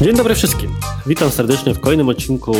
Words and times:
Dzień 0.00 0.16
dobry 0.16 0.34
wszystkim. 0.34 0.70
Witam 1.06 1.30
serdecznie 1.30 1.74
w 1.74 1.80
kolejnym 1.80 2.08
odcinku 2.08 2.52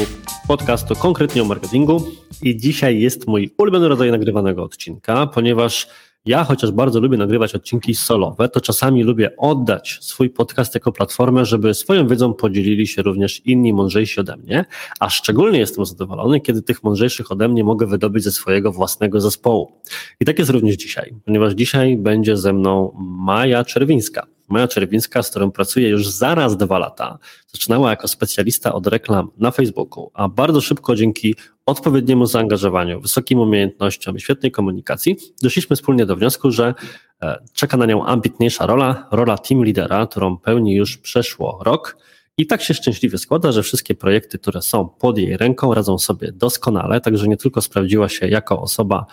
podcastu 0.49 0.97
konkretnie 0.97 1.43
o 1.43 1.45
marketingu. 1.45 2.07
I 2.43 2.57
dzisiaj 2.57 3.01
jest 3.01 3.27
mój 3.27 3.51
ulubiony 3.59 3.89
rodzaj 3.89 4.11
nagrywanego 4.11 4.63
odcinka, 4.63 5.27
ponieważ 5.27 5.89
ja, 6.27 6.45
chociaż 6.45 6.71
bardzo 6.71 7.01
lubię 7.01 7.17
nagrywać 7.17 7.55
odcinki 7.55 7.95
solowe, 7.95 8.49
to 8.49 8.61
czasami 8.61 9.03
lubię 9.03 9.37
oddać 9.37 9.99
swój 10.01 10.31
podcast 10.31 10.75
jako 10.75 10.93
platformę, 10.93 11.45
żeby 11.45 11.75
swoją 11.75 12.09
wiedzą 12.09 12.35
podzielili 12.35 12.87
się 12.87 13.03
również 13.03 13.47
inni 13.47 13.73
mądrzejsi 13.73 14.21
ode 14.21 14.37
mnie, 14.37 14.65
a 15.01 15.11
szczególnie 15.11 15.59
jestem 15.59 15.87
zadowolony, 15.87 16.41
kiedy 16.41 16.63
tych 16.63 16.83
mądrzejszych 16.85 17.33
ode 17.33 17.49
mnie 17.49 17.65
mogę 17.65 17.87
wydobyć 17.87 18.25
ze 18.25 18.33
swojego 18.33 18.73
własnego 18.73 19.21
zespołu. 19.21 19.73
I 20.21 20.25
tak 20.25 20.39
jest 20.39 20.51
również 20.51 20.77
dzisiaj, 20.77 21.15
ponieważ 21.25 21.53
dzisiaj 21.53 21.97
będzie 21.97 22.37
ze 22.37 22.53
mną 22.53 22.93
Maja 22.99 23.65
Czerwińska. 23.65 24.27
Maja 24.49 24.69
Czerwińska, 24.69 25.23
z 25.23 25.31
którą 25.31 25.51
pracuję 25.51 25.89
już 25.89 26.09
zaraz 26.09 26.57
dwa 26.57 26.79
lata, 26.79 27.19
zaczynała 27.47 27.91
jako 27.91 28.09
specjalista 28.09 28.73
od 28.73 28.87
reklam 28.87 29.31
na 29.39 29.51
Facebooku, 29.51 30.11
a 30.15 30.29
bardzo 30.29 30.61
szybko 30.61 30.95
dzięki 30.95 31.35
odpowiedniemu 31.67 32.27
zaangażowaniu, 32.27 33.01
wysokim 33.01 33.39
umiejętnościom 33.39 34.17
i 34.17 34.21
świetnej 34.21 34.53
komunikacji 34.53 35.17
doszliśmy 35.43 35.77
wspólnie 35.77 36.07
do 36.07 36.17
wniosku, 36.17 36.51
że 36.51 36.75
e, 37.23 37.39
czeka 37.53 37.77
na 37.77 37.87
nią 37.87 38.07
ambitniejsza 38.07 38.67
rola, 38.67 39.09
rola 39.11 39.39
team 39.39 39.65
lidera, 39.65 40.07
którą 40.07 40.37
pełni 40.37 40.75
już 40.75 40.99
przeszło 40.99 41.61
rok. 41.65 41.97
I 42.39 42.47
tak 42.47 42.63
się 42.63 42.75
szczęśliwie 42.75 43.19
składa, 43.19 43.53
że 43.53 43.63
wszystkie 43.63 43.95
projekty, 43.95 44.39
które 44.39 44.63
są 44.63 44.89
pod 44.89 45.19
jej 45.19 45.37
ręką, 45.37 45.75
radzą 45.75 45.99
sobie 45.99 46.33
doskonale, 46.33 47.01
także 47.01 47.29
nie 47.29 47.37
tylko 47.37 47.63
sprawdziła 47.63 48.09
się 48.09 48.29
jako 48.29 48.61
osoba 48.61 49.07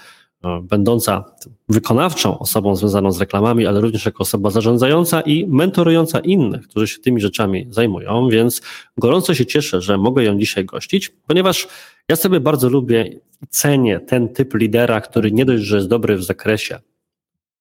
E, 0.44 0.62
będąca 0.62 1.24
wykonawczą 1.70 2.40
osobą 2.40 2.76
związaną 2.76 3.12
z 3.12 3.20
reklamami, 3.20 3.66
ale 3.66 3.82
również 3.82 4.06
jako 4.06 4.20
osoba 4.20 4.50
zarządzająca 4.50 5.22
i 5.22 5.48
mentorująca 5.48 6.20
innych, 6.20 6.68
którzy 6.68 6.88
się 6.88 7.00
tymi 7.00 7.22
rzeczami 7.22 7.68
zajmują, 7.70 8.30
więc 8.30 8.62
gorąco 8.98 9.34
się 9.34 9.46
cieszę, 9.46 9.82
że 9.82 9.98
mogę 9.98 10.24
ją 10.24 10.40
dzisiaj 10.40 10.66
gościć, 10.66 11.10
ponieważ 11.28 11.68
ja 12.10 12.16
sobie 12.16 12.40
bardzo 12.40 12.70
lubię 12.70 13.08
i 13.42 13.48
cenię 13.50 14.00
ten 14.00 14.30
typ 14.30 14.54
lidera, 14.54 15.02
który 15.02 15.32
nie 15.32 15.46
dość, 15.46 15.64
że 15.64 15.76
jest 15.76 15.88
dobry 15.88 16.18
w 16.18 16.24
zakresie 16.24 16.80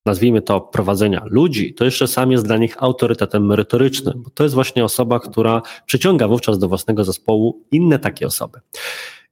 nazwijmy 0.06 0.42
to 0.42 0.60
prowadzenia 0.60 1.22
ludzi, 1.26 1.74
to 1.74 1.84
jeszcze 1.84 2.08
sam 2.08 2.32
jest 2.32 2.46
dla 2.46 2.56
nich 2.56 2.82
autorytetem 2.82 3.46
merytorycznym, 3.46 4.22
bo 4.22 4.30
to 4.30 4.42
jest 4.42 4.54
właśnie 4.54 4.84
osoba, 4.84 5.20
która 5.20 5.62
przyciąga 5.86 6.28
wówczas 6.28 6.58
do 6.58 6.68
własnego 6.68 7.04
zespołu 7.04 7.62
inne 7.70 7.98
takie 7.98 8.26
osoby. 8.26 8.60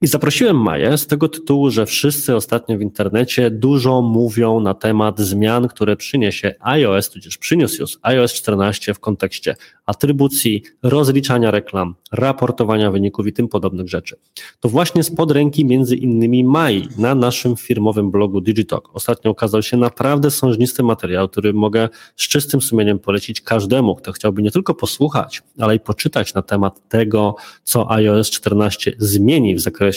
I 0.03 0.07
zaprosiłem 0.07 0.57
Maję 0.61 0.97
z 0.97 1.07
tego 1.07 1.29
tytułu, 1.29 1.69
że 1.69 1.85
wszyscy 1.85 2.35
ostatnio 2.35 2.77
w 2.77 2.81
internecie 2.81 3.51
dużo 3.51 4.01
mówią 4.01 4.59
na 4.59 4.73
temat 4.73 5.19
zmian, 5.19 5.67
które 5.67 5.95
przyniesie 5.95 6.55
iOS, 6.59 7.09
tudzież 7.09 7.37
przyniósł 7.37 7.81
już 7.81 7.99
iOS 8.01 8.33
14 8.33 8.93
w 8.93 8.99
kontekście 8.99 9.55
atrybucji, 9.85 10.63
rozliczania 10.83 11.51
reklam, 11.51 11.95
raportowania 12.11 12.91
wyników 12.91 13.27
i 13.27 13.33
tym 13.33 13.47
podobnych 13.47 13.89
rzeczy. 13.89 14.15
To 14.59 14.69
właśnie 14.69 15.03
spod 15.03 15.31
ręki 15.31 15.65
między 15.65 15.95
innymi 15.95 16.43
Mai 16.43 16.87
na 16.97 17.15
naszym 17.15 17.55
firmowym 17.55 18.11
blogu 18.11 18.41
Digitalk 18.41 18.89
ostatnio 18.93 19.31
ukazał 19.31 19.63
się 19.63 19.77
naprawdę 19.77 20.31
sążnisty 20.31 20.83
materiał, 20.83 21.29
który 21.29 21.53
mogę 21.53 21.89
z 22.15 22.27
czystym 22.27 22.61
sumieniem 22.61 22.99
polecić 22.99 23.41
każdemu, 23.41 23.95
kto 23.95 24.11
chciałby 24.11 24.41
nie 24.41 24.51
tylko 24.51 24.73
posłuchać, 24.73 25.43
ale 25.59 25.75
i 25.75 25.79
poczytać 25.79 26.33
na 26.33 26.41
temat 26.41 26.89
tego, 26.89 27.35
co 27.63 27.91
iOS 27.91 28.29
14 28.29 28.93
zmieni 28.97 29.55
w 29.55 29.59
zakresie 29.59 29.90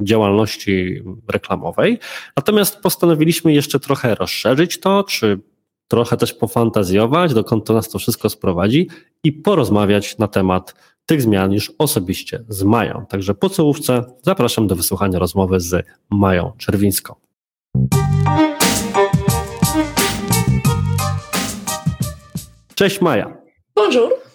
działalności 0.00 1.02
reklamowej. 1.32 1.98
Natomiast 2.36 2.80
postanowiliśmy 2.80 3.52
jeszcze 3.52 3.80
trochę 3.80 4.14
rozszerzyć 4.14 4.80
to, 4.80 5.04
czy 5.04 5.40
trochę 5.88 6.16
też 6.16 6.34
pofantazjować, 6.34 7.34
dokąd 7.34 7.66
to 7.66 7.74
nas 7.74 7.88
to 7.88 7.98
wszystko 7.98 8.30
sprowadzi 8.30 8.88
i 9.24 9.32
porozmawiać 9.32 10.18
na 10.18 10.28
temat 10.28 10.74
tych 11.06 11.22
zmian 11.22 11.52
już 11.52 11.72
osobiście 11.78 12.44
z 12.48 12.62
Mają. 12.62 13.06
Także 13.08 13.34
po 13.34 13.48
całówce 13.48 14.04
zapraszam 14.22 14.66
do 14.66 14.76
wysłuchania 14.76 15.18
rozmowy 15.18 15.60
z 15.60 15.86
Mają 16.10 16.52
Czerwińską. 16.58 17.14
Cześć 22.74 23.00
Maja. 23.00 23.36
Bonjour. 23.74 24.31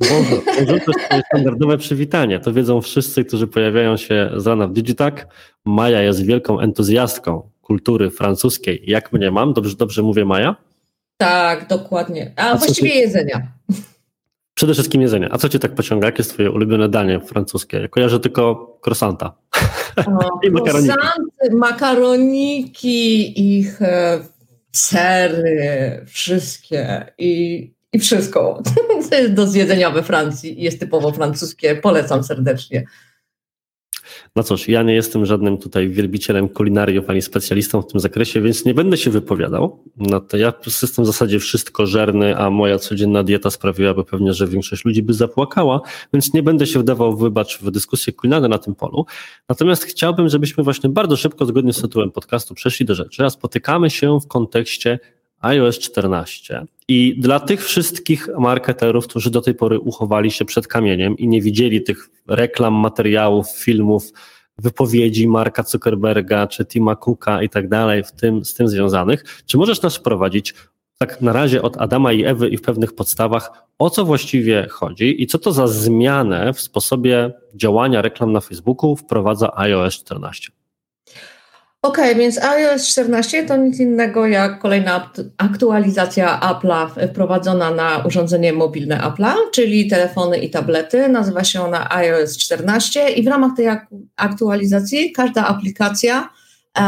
Bonjour 0.00 0.80
to 0.84 0.92
standardowe 1.26 1.78
przywitanie. 1.78 2.40
To 2.40 2.52
wiedzą 2.52 2.80
wszyscy, 2.80 3.24
którzy 3.24 3.46
pojawiają 3.46 3.96
się 3.96 4.30
z 4.36 4.46
rana 4.46 4.66
w 4.66 4.72
Digitac. 4.72 5.14
Maja 5.64 6.02
jest 6.02 6.24
wielką 6.24 6.60
entuzjastką 6.60 7.50
kultury 7.62 8.10
francuskiej. 8.10 8.82
Jak 8.86 9.12
mnie 9.12 9.30
mam? 9.30 9.52
Dobrze, 9.52 9.76
dobrze 9.76 10.02
mówię 10.02 10.24
Maja? 10.24 10.56
Tak, 11.16 11.68
dokładnie. 11.68 12.32
A, 12.36 12.50
A 12.50 12.56
właściwie 12.56 12.90
ci... 12.90 12.98
jedzenia. 12.98 13.52
Przede 14.54 14.72
wszystkim 14.72 15.02
jedzenia. 15.02 15.28
A 15.30 15.38
co 15.38 15.48
cię 15.48 15.58
tak 15.58 15.74
pociąga? 15.74 16.06
Jakie 16.06 16.20
jest 16.20 16.32
twoje 16.32 16.50
ulubione 16.50 16.88
danie 16.88 17.20
francuskie? 17.20 17.80
Ja 17.80 17.88
kojarzę 17.88 18.20
tylko 18.20 18.56
krosanta. 18.80 19.32
I 20.46 20.50
makaroniki. 20.50 20.94
makaroniki, 21.52 23.58
ich 23.58 23.82
e, 23.82 24.20
sery, 24.72 26.02
wszystkie 26.06 27.06
i, 27.18 27.73
i 27.94 27.98
wszystko. 27.98 28.62
To 29.10 29.16
jest 29.16 29.34
do 29.34 29.46
zjedzenia 29.46 29.90
we 29.90 30.02
Francji 30.02 30.60
i 30.60 30.62
jest 30.62 30.80
typowo 30.80 31.12
francuskie. 31.12 31.76
Polecam 31.76 32.24
serdecznie. 32.24 32.84
No 34.36 34.42
cóż, 34.42 34.68
ja 34.68 34.82
nie 34.82 34.94
jestem 34.94 35.26
żadnym 35.26 35.58
tutaj 35.58 35.88
wielbicielem 35.88 36.48
kulinariów 36.48 37.10
ani 37.10 37.22
specjalistą 37.22 37.82
w 37.82 37.86
tym 37.86 38.00
zakresie, 38.00 38.40
więc 38.40 38.64
nie 38.64 38.74
będę 38.74 38.96
się 38.96 39.10
wypowiadał. 39.10 39.84
No 39.96 40.20
to 40.20 40.36
ja 40.36 40.52
jestem 40.66 41.04
w 41.04 41.06
zasadzie 41.06 41.38
wszystko 41.40 41.86
żerny, 41.86 42.36
a 42.36 42.50
moja 42.50 42.78
codzienna 42.78 43.22
dieta 43.22 43.50
sprawiłaby 43.50 44.04
pewnie, 44.04 44.32
że 44.32 44.46
większość 44.46 44.84
ludzi 44.84 45.02
by 45.02 45.14
zapłakała, 45.14 45.80
więc 46.12 46.34
nie 46.34 46.42
będę 46.42 46.66
się 46.66 46.78
wdawał, 46.78 47.16
wybacz, 47.16 47.58
w 47.58 47.70
dyskusję 47.70 48.12
kulinarną 48.12 48.48
na 48.48 48.58
tym 48.58 48.74
polu. 48.74 49.06
Natomiast 49.48 49.84
chciałbym, 49.84 50.28
żebyśmy 50.28 50.64
właśnie 50.64 50.90
bardzo 50.90 51.16
szybko, 51.16 51.46
zgodnie 51.46 51.72
z 51.72 51.82
tytułem 51.82 52.10
podcastu, 52.10 52.54
przeszli 52.54 52.86
do 52.86 52.94
rzeczy, 52.94 53.24
a 53.24 53.30
spotykamy 53.30 53.90
się 53.90 54.20
w 54.20 54.26
kontekście 54.26 54.98
iOS 55.44 55.78
14. 55.78 56.66
I 56.88 57.20
dla 57.20 57.40
tych 57.40 57.64
wszystkich 57.64 58.28
marketerów, 58.38 59.06
którzy 59.06 59.30
do 59.30 59.40
tej 59.40 59.54
pory 59.54 59.78
uchowali 59.78 60.30
się 60.30 60.44
przed 60.44 60.66
kamieniem 60.66 61.18
i 61.18 61.28
nie 61.28 61.42
widzieli 61.42 61.82
tych 61.82 62.10
reklam, 62.28 62.74
materiałów, 62.74 63.50
filmów, 63.50 64.12
wypowiedzi 64.58 65.28
Marka 65.28 65.62
Zuckerberga 65.62 66.46
czy 66.46 66.64
Tima 66.64 66.96
Cooka 66.96 67.42
i 67.42 67.48
tak 67.48 67.68
dalej, 67.68 68.04
w 68.04 68.12
tym, 68.12 68.44
z 68.44 68.54
tym 68.54 68.68
związanych, 68.68 69.42
czy 69.46 69.58
możesz 69.58 69.82
nas 69.82 69.96
wprowadzić 69.96 70.54
tak 70.98 71.20
na 71.20 71.32
razie 71.32 71.62
od 71.62 71.76
Adama 71.76 72.12
i 72.12 72.24
Ewy 72.24 72.48
i 72.48 72.56
w 72.56 72.62
pewnych 72.62 72.94
podstawach, 72.94 73.50
o 73.78 73.90
co 73.90 74.04
właściwie 74.04 74.66
chodzi 74.70 75.22
i 75.22 75.26
co 75.26 75.38
to 75.38 75.52
za 75.52 75.66
zmianę 75.66 76.52
w 76.52 76.60
sposobie 76.60 77.32
działania 77.54 78.02
reklam 78.02 78.32
na 78.32 78.40
Facebooku 78.40 78.96
wprowadza 78.96 79.56
iOS 79.56 79.94
14? 79.94 80.52
OK, 81.84 81.98
więc 82.16 82.38
iOS 82.38 82.88
14 82.88 83.46
to 83.46 83.56
nic 83.56 83.80
innego 83.80 84.26
jak 84.26 84.58
kolejna 84.58 85.10
aktualizacja 85.38 86.40
Apple'a 86.40 87.08
wprowadzona 87.08 87.70
na 87.70 87.98
urządzenie 87.98 88.52
mobilne 88.52 88.98
Apple'a, 88.98 89.34
czyli 89.52 89.88
telefony 89.88 90.38
i 90.38 90.50
tablety. 90.50 91.08
Nazywa 91.08 91.44
się 91.44 91.62
ona 91.62 91.90
iOS 91.90 92.38
14 92.38 93.08
i 93.08 93.22
w 93.22 93.26
ramach 93.26 93.52
tej 93.56 93.66
aktualizacji 94.16 95.12
każda 95.12 95.46
aplikacja 95.46 96.28
e, 96.78 96.82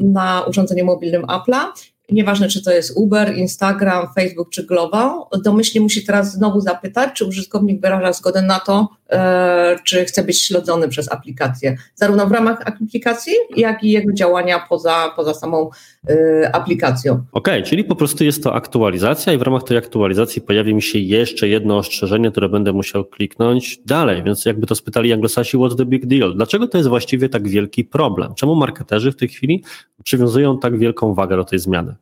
na 0.00 0.44
urządzeniu 0.48 0.84
mobilnym 0.84 1.22
Apple'a 1.22 1.66
nieważne 2.12 2.48
czy 2.48 2.62
to 2.62 2.70
jest 2.70 2.92
Uber, 2.96 3.36
Instagram, 3.36 4.08
Facebook 4.14 4.50
czy 4.50 4.66
Global, 4.66 5.10
domyślnie 5.44 5.82
musi 5.82 6.06
teraz 6.06 6.32
znowu 6.32 6.60
zapytać, 6.60 7.10
czy 7.14 7.24
użytkownik 7.24 7.80
wyraża 7.80 8.12
zgodę 8.12 8.42
na 8.42 8.60
to, 8.60 8.88
e, 9.10 9.76
czy 9.84 10.04
chce 10.04 10.24
być 10.24 10.42
śledzony 10.42 10.88
przez 10.88 11.12
aplikację, 11.12 11.76
zarówno 11.94 12.26
w 12.26 12.32
ramach 12.32 12.62
aplikacji, 12.68 13.32
jak 13.56 13.84
i 13.84 13.90
jego 13.90 14.12
działania 14.12 14.66
poza, 14.68 15.12
poza 15.16 15.34
samą 15.34 15.70
e, 16.08 16.54
aplikacją. 16.54 17.12
Okej, 17.32 17.60
okay, 17.60 17.70
czyli 17.70 17.84
po 17.84 17.96
prostu 17.96 18.24
jest 18.24 18.42
to 18.42 18.54
aktualizacja 18.54 19.32
i 19.32 19.38
w 19.38 19.42
ramach 19.42 19.62
tej 19.62 19.76
aktualizacji 19.76 20.42
pojawi 20.42 20.74
mi 20.74 20.82
się 20.82 20.98
jeszcze 20.98 21.48
jedno 21.48 21.76
ostrzeżenie, 21.76 22.30
które 22.30 22.48
będę 22.48 22.72
musiał 22.72 23.04
kliknąć 23.04 23.80
dalej, 23.86 24.22
więc 24.22 24.44
jakby 24.44 24.66
to 24.66 24.74
spytali 24.74 25.12
anglosasi, 25.12 25.58
what's 25.58 25.76
the 25.76 25.86
big 25.86 26.06
deal? 26.06 26.34
Dlaczego 26.34 26.68
to 26.68 26.78
jest 26.78 26.88
właściwie 26.88 27.28
tak 27.28 27.48
wielki 27.48 27.84
problem? 27.84 28.34
Czemu 28.34 28.54
marketerzy 28.54 29.12
w 29.12 29.16
tej 29.16 29.28
chwili 29.28 29.64
przywiązują 30.04 30.58
tak 30.58 30.78
wielką 30.78 31.14
wagę 31.14 31.36
do 31.36 31.44
tej 31.44 31.58
zmiany? 31.58 31.94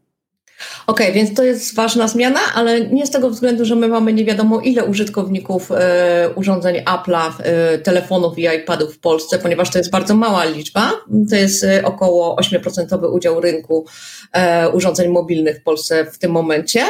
Okej, 0.86 1.06
okay, 1.06 1.12
więc 1.12 1.34
to 1.34 1.44
jest 1.44 1.74
ważna 1.74 2.08
zmiana, 2.08 2.40
ale 2.54 2.80
nie 2.80 3.06
z 3.06 3.10
tego 3.10 3.30
względu, 3.30 3.64
że 3.64 3.74
my 3.74 3.88
mamy 3.88 4.12
nie 4.12 4.24
wiadomo 4.24 4.60
ile 4.60 4.84
użytkowników 4.84 5.72
e, 5.72 6.30
urządzeń 6.34 6.76
Apple'a, 6.84 7.32
e, 7.38 7.78
telefonów 7.78 8.38
i 8.38 8.42
iPadów 8.42 8.94
w 8.94 8.98
Polsce, 8.98 9.38
ponieważ 9.38 9.70
to 9.70 9.78
jest 9.78 9.90
bardzo 9.90 10.14
mała 10.14 10.44
liczba. 10.44 10.92
To 11.30 11.36
jest 11.36 11.64
e, 11.64 11.84
około 11.84 12.36
8% 12.36 13.12
udział 13.12 13.40
rynku 13.40 13.86
urządzeń 14.72 15.08
mobilnych 15.08 15.60
w 15.60 15.62
Polsce 15.62 16.04
w 16.04 16.18
tym 16.18 16.30
momencie. 16.30 16.84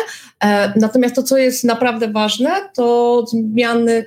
Natomiast 0.76 1.14
to, 1.14 1.22
co 1.22 1.36
jest 1.36 1.64
naprawdę 1.64 2.08
ważne, 2.08 2.50
to 2.74 3.24
zmiany 3.26 4.04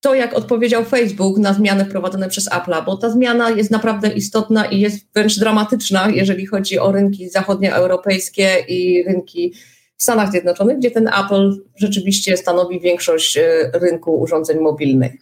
to, 0.00 0.14
jak 0.14 0.34
odpowiedział 0.34 0.84
Facebook 0.84 1.38
na 1.38 1.52
zmiany 1.52 1.84
wprowadzone 1.84 2.28
przez 2.28 2.50
Apple'a, 2.50 2.84
bo 2.84 2.96
ta 2.96 3.10
zmiana 3.10 3.50
jest 3.50 3.70
naprawdę 3.70 4.08
istotna 4.08 4.66
i 4.66 4.80
jest 4.80 5.12
wręcz 5.14 5.38
dramatyczna, 5.38 6.08
jeżeli 6.08 6.46
chodzi 6.46 6.78
o 6.78 6.92
rynki 6.92 7.28
zachodnioeuropejskie 7.28 8.64
i 8.68 9.04
rynki 9.04 9.54
w 9.96 10.02
Stanach 10.02 10.30
Zjednoczonych, 10.30 10.78
gdzie 10.78 10.90
ten 10.90 11.08
Apple 11.08 11.56
rzeczywiście 11.76 12.36
stanowi 12.36 12.80
większość 12.80 13.36
e, 13.36 13.70
rynku 13.74 14.20
urządzeń 14.20 14.60
mobilnych. 14.60 15.12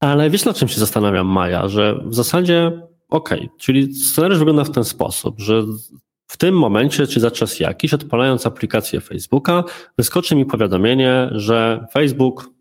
Ale 0.00 0.30
wiesz, 0.30 0.44
na 0.44 0.54
czym 0.54 0.68
się 0.68 0.80
zastanawiam, 0.80 1.26
Maja, 1.26 1.68
że 1.68 2.00
w 2.04 2.14
zasadzie 2.14 2.82
okej, 3.08 3.38
okay, 3.38 3.50
czyli 3.58 3.94
scenariusz 3.94 4.38
wygląda 4.38 4.64
w 4.64 4.70
ten 4.70 4.84
sposób, 4.84 5.40
że 5.40 5.62
w 6.26 6.36
tym 6.36 6.58
momencie, 6.58 7.06
czy 7.06 7.20
za 7.20 7.30
czas 7.30 7.60
jakiś, 7.60 7.94
odpalając 7.94 8.46
aplikację 8.46 9.00
Facebooka, 9.00 9.64
wyskoczy 9.98 10.36
mi 10.36 10.46
powiadomienie, 10.46 11.28
że 11.32 11.86
Facebook 11.92 12.57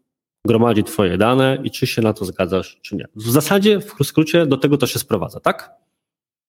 gromadzi 0.48 0.84
Twoje 0.84 1.18
dane 1.18 1.58
i 1.64 1.72
czy 1.72 1.88
się 1.88 2.02
na 2.02 2.14
to 2.14 2.26
zgadzasz, 2.26 2.80
czy 2.82 2.96
nie. 2.96 3.06
W 3.16 3.30
zasadzie, 3.30 3.80
w 3.80 4.06
skrócie, 4.06 4.46
do 4.46 4.58
tego 4.58 4.78
to 4.78 4.88
się 4.88 5.00
sprowadza, 5.00 5.40
tak? 5.40 5.72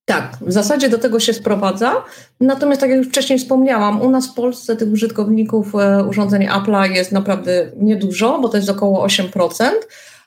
Tak, 0.05 0.37
w 0.41 0.53
zasadzie 0.53 0.89
do 0.89 0.99
tego 0.99 1.21
się 1.21 1.33
sprowadza. 1.33 2.05
Natomiast, 2.41 2.81
tak 2.81 2.91
jak 2.91 2.99
już 2.99 3.09
wcześniej 3.09 3.39
wspomniałam, 3.39 4.01
u 4.01 4.11
nas 4.11 4.29
w 4.29 4.35
Polsce 4.35 4.77
tych 4.77 4.93
użytkowników 4.93 5.75
e, 5.75 6.05
urządzeń 6.05 6.47
Apple'a 6.47 6.91
jest 6.91 7.13
naprawdę 7.13 7.71
niedużo, 7.77 8.39
bo 8.43 8.49
to 8.49 8.57
jest 8.57 8.71
około 8.71 9.07
8%. 9.07 9.71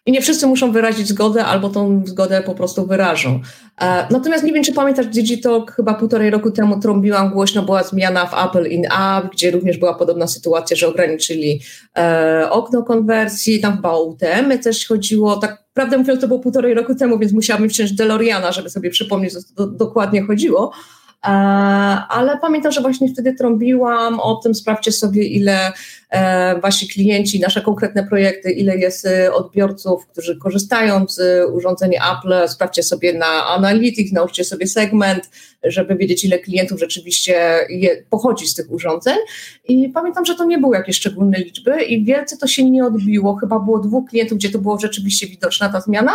I 0.05 0.11
nie 0.11 0.21
wszyscy 0.21 0.47
muszą 0.47 0.71
wyrazić 0.71 1.07
zgodę, 1.07 1.45
albo 1.45 1.69
tą 1.69 2.03
zgodę 2.05 2.41
po 2.41 2.55
prostu 2.55 2.85
wyrażą. 2.85 3.39
E, 3.81 4.07
natomiast 4.09 4.43
nie 4.43 4.53
wiem, 4.53 4.63
czy 4.63 4.73
pamiętasz, 4.73 5.07
Digitalk 5.07 5.71
chyba 5.71 5.93
półtorej 5.93 6.29
roku 6.29 6.51
temu 6.51 6.79
trąbiłam 6.79 7.29
głośno, 7.29 7.63
była 7.63 7.83
zmiana 7.83 8.25
w 8.25 8.45
Apple 8.45 8.69
in 8.69 8.85
App, 8.85 9.31
gdzie 9.33 9.51
również 9.51 9.77
była 9.77 9.93
podobna 9.93 10.27
sytuacja, 10.27 10.77
że 10.77 10.87
ograniczyli 10.87 11.61
e, 11.97 12.47
okno 12.49 12.83
konwersji, 12.83 13.59
tam 13.59 13.75
chyba 13.75 13.89
o 13.89 14.03
UTM 14.03 14.59
też 14.63 14.87
chodziło, 14.87 15.35
tak 15.35 15.63
prawdę 15.73 15.97
mówiąc 15.97 16.21
to 16.21 16.27
było 16.27 16.39
półtorej 16.39 16.73
roku 16.73 16.95
temu, 16.95 17.19
więc 17.19 17.33
musiałabym 17.33 17.69
wciąż 17.69 17.91
DeLoreana, 17.91 18.51
żeby 18.51 18.69
sobie 18.69 18.89
przypomnieć, 18.89 19.33
co 19.33 19.67
dokładnie 19.67 20.21
chodziło. 20.21 20.71
E, 21.25 21.29
ale 22.09 22.37
pamiętam, 22.37 22.71
że 22.71 22.81
właśnie 22.81 23.09
wtedy 23.09 23.33
trąbiłam 23.33 24.19
o 24.19 24.35
tym, 24.35 24.55
sprawdźcie 24.55 24.91
sobie, 24.91 25.23
ile 25.23 25.71
e, 26.09 26.59
wasi 26.59 26.87
klienci, 26.87 27.39
nasze 27.39 27.61
konkretne 27.61 28.07
projekty, 28.07 28.51
ile 28.51 28.77
jest 28.77 29.05
e, 29.05 29.33
odbiorców, 29.33 30.07
którzy 30.07 30.37
korzystają 30.37 31.05
z 31.07 31.49
urządzeń 31.51 31.91
Apple, 31.95 32.49
sprawdźcie 32.49 32.83
sobie 32.83 33.13
na 33.13 33.47
Analytics, 33.47 34.11
nauczcie 34.11 34.43
sobie 34.43 34.67
segment, 34.67 35.29
żeby 35.63 35.95
wiedzieć, 35.95 36.25
ile 36.25 36.39
klientów 36.39 36.79
rzeczywiście 36.79 37.57
je, 37.69 38.03
pochodzi 38.09 38.47
z 38.47 38.53
tych 38.53 38.71
urządzeń. 38.71 39.17
I 39.67 39.89
pamiętam, 39.89 40.25
że 40.25 40.35
to 40.35 40.45
nie 40.45 40.57
były 40.57 40.75
jakieś 40.75 40.95
szczególne 40.95 41.37
liczby 41.37 41.83
i 41.83 42.05
wielce 42.05 42.37
to 42.37 42.47
się 42.47 42.71
nie 42.71 42.85
odbiło. 42.85 43.35
Chyba 43.35 43.59
było 43.59 43.79
dwóch 43.79 44.09
klientów, 44.09 44.37
gdzie 44.37 44.49
to 44.49 44.59
było 44.59 44.79
rzeczywiście 44.79 45.27
widoczna 45.27 45.69
ta 45.69 45.81
zmiana, 45.81 46.13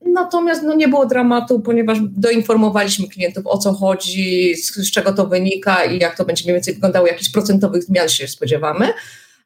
natomiast 0.00 0.62
no, 0.62 0.74
nie 0.74 0.88
było 0.88 1.06
dramatu, 1.06 1.60
ponieważ 1.60 1.98
doinformowaliśmy 2.02 3.08
klientów 3.08 3.46
o 3.46 3.58
co 3.58 3.72
chodzi, 3.72 4.56
z, 4.56 4.74
z, 4.74 4.90
czego 4.90 5.12
to 5.12 5.26
wynika 5.26 5.84
i 5.84 5.98
jak 5.98 6.16
to 6.16 6.24
będzie 6.24 6.44
mniej 6.44 6.54
więcej 6.54 6.74
wyglądało, 6.74 7.06
jakichś 7.06 7.30
procentowych 7.30 7.82
zmian 7.82 8.08
się 8.08 8.28
spodziewamy. 8.28 8.86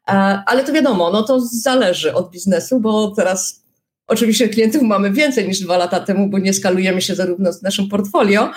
E, 0.07 0.11
ale 0.45 0.63
to 0.63 0.73
wiadomo, 0.73 1.11
no 1.11 1.23
to 1.23 1.39
zależy 1.39 2.13
od 2.13 2.31
biznesu, 2.31 2.79
bo 2.79 3.11
teraz 3.15 3.63
oczywiście 4.07 4.49
klientów 4.49 4.81
mamy 4.81 5.11
więcej 5.11 5.47
niż 5.47 5.59
dwa 5.59 5.77
lata 5.77 5.99
temu, 5.99 6.29
bo 6.29 6.39
nie 6.39 6.53
skalujemy 6.53 7.01
się 7.01 7.15
zarówno 7.15 7.53
z 7.53 7.61
naszym 7.61 7.89
portfolio, 7.89 8.51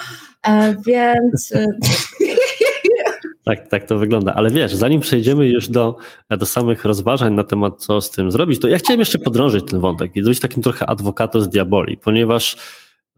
e, 0.47 0.77
więc 0.87 1.53
Tak, 3.45 3.69
tak 3.69 3.85
to 3.85 3.99
wygląda. 3.99 4.35
Ale 4.35 4.51
wiesz, 4.51 4.75
zanim 4.75 5.01
przejdziemy 5.01 5.49
już 5.49 5.69
do, 5.69 5.97
do 6.31 6.47
samych 6.47 6.85
rozważań 6.85 7.35
na 7.35 7.45
temat, 7.45 7.85
co 7.85 8.01
z 8.01 8.11
tym 8.11 8.31
zrobić, 8.31 8.61
to 8.61 8.69
ja 8.69 8.79
chciałem 8.79 9.01
jeszcze 9.01 9.19
podrążyć 9.19 9.65
ten 9.71 9.81
wątek 9.81 10.17
i 10.17 10.23
być 10.23 10.41
takim 10.41 10.63
trochę 10.63 10.87
adwokatem 10.87 11.41
z 11.41 11.49
diaboli, 11.49 11.97
ponieważ 11.97 12.57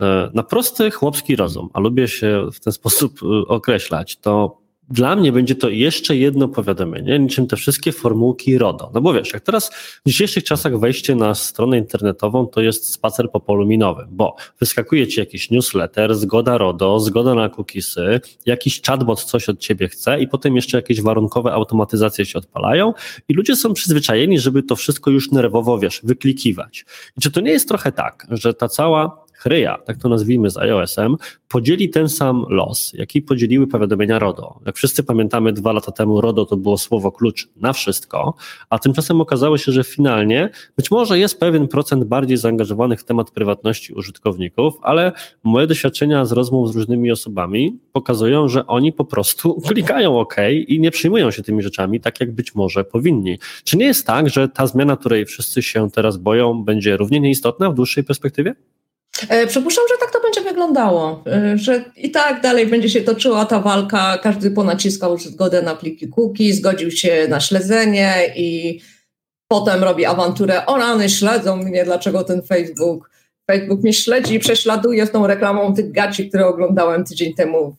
e, 0.00 0.30
na 0.34 0.42
prosty 0.42 0.90
chłopski 0.90 1.36
rozum, 1.36 1.68
a 1.74 1.80
lubię 1.80 2.08
się 2.08 2.48
w 2.52 2.60
ten 2.60 2.72
sposób 2.72 3.20
e, 3.22 3.26
określać, 3.48 4.16
to 4.16 4.65
dla 4.90 5.16
mnie 5.16 5.32
będzie 5.32 5.54
to 5.54 5.68
jeszcze 5.68 6.16
jedno 6.16 6.48
powiadomienie, 6.48 7.18
niczym 7.18 7.46
te 7.46 7.56
wszystkie 7.56 7.92
formułki 7.92 8.58
RODO. 8.58 8.90
No 8.94 9.00
bo 9.00 9.12
wiesz, 9.12 9.32
jak 9.32 9.42
teraz 9.42 9.70
w 9.74 10.00
dzisiejszych 10.06 10.44
czasach 10.44 10.78
wejście 10.78 11.14
na 11.14 11.34
stronę 11.34 11.78
internetową 11.78 12.46
to 12.46 12.60
jest 12.60 12.92
spacer 12.92 13.30
po 13.30 13.40
polu 13.40 13.66
minowym, 13.66 14.06
bo 14.10 14.36
wyskakuje 14.60 15.06
ci 15.06 15.20
jakiś 15.20 15.50
newsletter, 15.50 16.14
zgoda 16.14 16.58
RODO, 16.58 17.00
zgoda 17.00 17.34
na 17.34 17.48
cookiesy, 17.48 18.20
jakiś 18.46 18.82
chatbot 18.82 19.24
coś 19.24 19.48
od 19.48 19.58
ciebie 19.58 19.88
chce 19.88 20.20
i 20.20 20.28
potem 20.28 20.56
jeszcze 20.56 20.78
jakieś 20.78 21.02
warunkowe 21.02 21.52
automatyzacje 21.52 22.26
się 22.26 22.38
odpalają 22.38 22.94
i 23.28 23.34
ludzie 23.34 23.56
są 23.56 23.72
przyzwyczajeni, 23.72 24.38
żeby 24.38 24.62
to 24.62 24.76
wszystko 24.76 25.10
już 25.10 25.30
nerwowo, 25.30 25.78
wiesz, 25.78 26.00
wyklikiwać. 26.04 26.84
I 27.18 27.20
czy 27.20 27.30
to 27.30 27.40
nie 27.40 27.50
jest 27.50 27.68
trochę 27.68 27.92
tak, 27.92 28.26
że 28.30 28.54
ta 28.54 28.68
cała 28.68 29.25
chryja, 29.36 29.78
tak 29.86 29.96
to 29.96 30.08
nazwijmy 30.08 30.50
z 30.50 30.56
iOS-em, 30.56 31.16
podzieli 31.48 31.90
ten 31.90 32.08
sam 32.08 32.46
los, 32.48 32.92
jaki 32.92 33.22
podzieliły 33.22 33.66
powiadomienia 33.66 34.18
RODO. 34.18 34.60
Jak 34.66 34.76
wszyscy 34.76 35.02
pamiętamy, 35.04 35.52
dwa 35.52 35.72
lata 35.72 35.92
temu 35.92 36.20
RODO 36.20 36.46
to 36.46 36.56
było 36.56 36.78
słowo 36.78 37.12
klucz 37.12 37.48
na 37.56 37.72
wszystko, 37.72 38.34
a 38.70 38.78
tymczasem 38.78 39.20
okazało 39.20 39.58
się, 39.58 39.72
że 39.72 39.84
finalnie 39.84 40.50
być 40.76 40.90
może 40.90 41.18
jest 41.18 41.40
pewien 41.40 41.68
procent 41.68 42.04
bardziej 42.04 42.36
zaangażowanych 42.36 43.00
w 43.00 43.04
temat 43.04 43.30
prywatności 43.30 43.92
użytkowników, 43.92 44.74
ale 44.82 45.12
moje 45.44 45.66
doświadczenia 45.66 46.24
z 46.24 46.32
rozmów 46.32 46.72
z 46.72 46.76
różnymi 46.76 47.10
osobami 47.10 47.78
pokazują, 47.92 48.48
że 48.48 48.66
oni 48.66 48.92
po 48.92 49.04
prostu 49.04 49.60
klikają 49.68 50.18
OK 50.18 50.36
i 50.66 50.80
nie 50.80 50.90
przyjmują 50.90 51.30
się 51.30 51.42
tymi 51.42 51.62
rzeczami 51.62 52.00
tak, 52.00 52.20
jak 52.20 52.32
być 52.32 52.54
może 52.54 52.84
powinni. 52.84 53.38
Czy 53.64 53.76
nie 53.76 53.86
jest 53.86 54.06
tak, 54.06 54.30
że 54.30 54.48
ta 54.48 54.66
zmiana, 54.66 54.96
której 54.96 55.26
wszyscy 55.26 55.62
się 55.62 55.90
teraz 55.90 56.16
boją, 56.16 56.64
będzie 56.64 56.96
równie 56.96 57.20
nieistotna 57.20 57.70
w 57.70 57.74
dłuższej 57.74 58.04
perspektywie? 58.04 58.54
E, 59.28 59.46
przypuszczam, 59.46 59.84
że 59.88 59.94
tak 60.00 60.12
to 60.12 60.20
będzie 60.20 60.40
wyglądało, 60.40 61.24
e, 61.26 61.58
że 61.58 61.84
i 61.96 62.10
tak 62.10 62.40
dalej 62.40 62.66
będzie 62.66 62.88
się 62.88 63.00
toczyła 63.00 63.46
ta 63.46 63.60
walka, 63.60 64.18
każdy 64.18 64.50
ponaciskał 64.50 65.18
zgodę 65.18 65.62
na 65.62 65.76
pliki 65.76 66.08
cookie, 66.08 66.54
zgodził 66.54 66.90
się 66.90 67.26
na 67.28 67.40
śledzenie 67.40 68.14
i 68.36 68.80
potem 69.48 69.84
robi 69.84 70.04
awanturę, 70.04 70.66
o 70.66 70.78
rany, 70.78 71.08
śledzą 71.08 71.56
mnie, 71.56 71.84
dlaczego 71.84 72.24
ten 72.24 72.42
Facebook, 72.42 73.10
Facebook 73.50 73.82
mnie 73.82 73.92
śledzi 73.92 74.34
i 74.34 74.38
prześladuje 74.38 75.06
z 75.06 75.10
tą 75.10 75.26
reklamą 75.26 75.74
tych 75.74 75.92
gaci, 75.92 76.28
które 76.28 76.46
oglądałem 76.46 77.04
tydzień 77.04 77.34
temu 77.34 77.76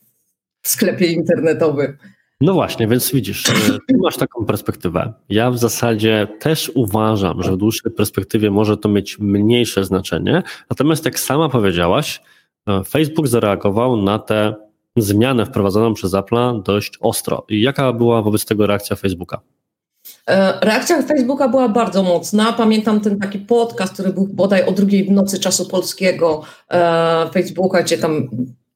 w 0.63 0.69
sklepie 0.69 1.05
internetowym. 1.05 1.97
No 2.41 2.53
właśnie, 2.53 2.87
więc 2.87 3.11
widzisz, 3.11 3.49
e, 3.49 3.53
ty 3.87 3.97
masz 3.97 4.17
taką 4.17 4.45
perspektywę. 4.45 5.13
Ja 5.29 5.51
w 5.51 5.57
zasadzie 5.57 6.27
też 6.39 6.71
uważam, 6.75 7.43
że 7.43 7.51
w 7.51 7.57
dłuższej 7.57 7.91
perspektywie 7.91 8.51
może 8.51 8.77
to 8.77 8.89
mieć 8.89 9.19
mniejsze 9.19 9.83
znaczenie. 9.83 10.43
Natomiast 10.69 11.05
jak 11.05 11.19
sama 11.19 11.49
powiedziałaś, 11.49 12.21
e, 12.67 12.83
Facebook 12.83 13.27
zareagował 13.27 13.97
na 13.97 14.19
tę 14.19 14.55
zmianę 14.97 15.45
wprowadzoną 15.45 15.93
przez 15.93 16.11
Apple'a 16.11 16.63
dość 16.63 16.97
ostro. 17.01 17.45
I 17.49 17.61
jaka 17.61 17.93
była 17.93 18.21
wobec 18.21 18.45
tego 18.45 18.67
reakcja 18.67 18.95
Facebooka? 18.95 19.39
E, 20.27 20.59
reakcja 20.61 21.01
Facebooka 21.01 21.49
była 21.49 21.69
bardzo 21.69 22.03
mocna. 22.03 22.53
Pamiętam 22.53 23.01
ten 23.01 23.19
taki 23.19 23.39
podcast, 23.39 23.93
który 23.93 24.13
był 24.13 24.27
bodaj 24.27 24.65
o 24.65 24.71
drugiej 24.71 25.03
w 25.03 25.11
nocy 25.11 25.39
czasu 25.39 25.67
polskiego 25.67 26.41
Facebooka, 27.33 27.83
gdzie 27.83 27.97
tam 27.97 28.29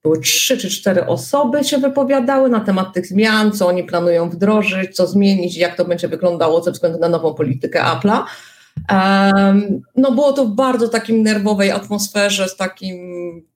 były 0.03 0.19
trzy 0.19 0.57
czy 0.57 0.69
cztery 0.69 1.05
osoby 1.05 1.63
się 1.63 1.77
wypowiadały 1.77 2.49
na 2.49 2.59
temat 2.59 2.93
tych 2.93 3.07
zmian, 3.07 3.51
co 3.51 3.67
oni 3.67 3.83
planują 3.83 4.29
wdrożyć, 4.29 4.95
co 4.95 5.07
zmienić, 5.07 5.57
jak 5.57 5.75
to 5.75 5.85
będzie 5.85 6.07
wyglądało 6.07 6.63
ze 6.63 6.71
względu 6.71 6.99
na 6.99 7.09
nową 7.09 7.33
politykę 7.33 7.83
Apple'a. 7.83 8.23
Um, 8.91 9.81
no 9.95 10.11
było 10.11 10.33
to 10.33 10.45
w 10.45 10.55
bardzo 10.55 10.87
takim 10.87 11.23
nerwowej 11.23 11.71
atmosferze, 11.71 12.49
z 12.49 12.55
takim 12.55 12.97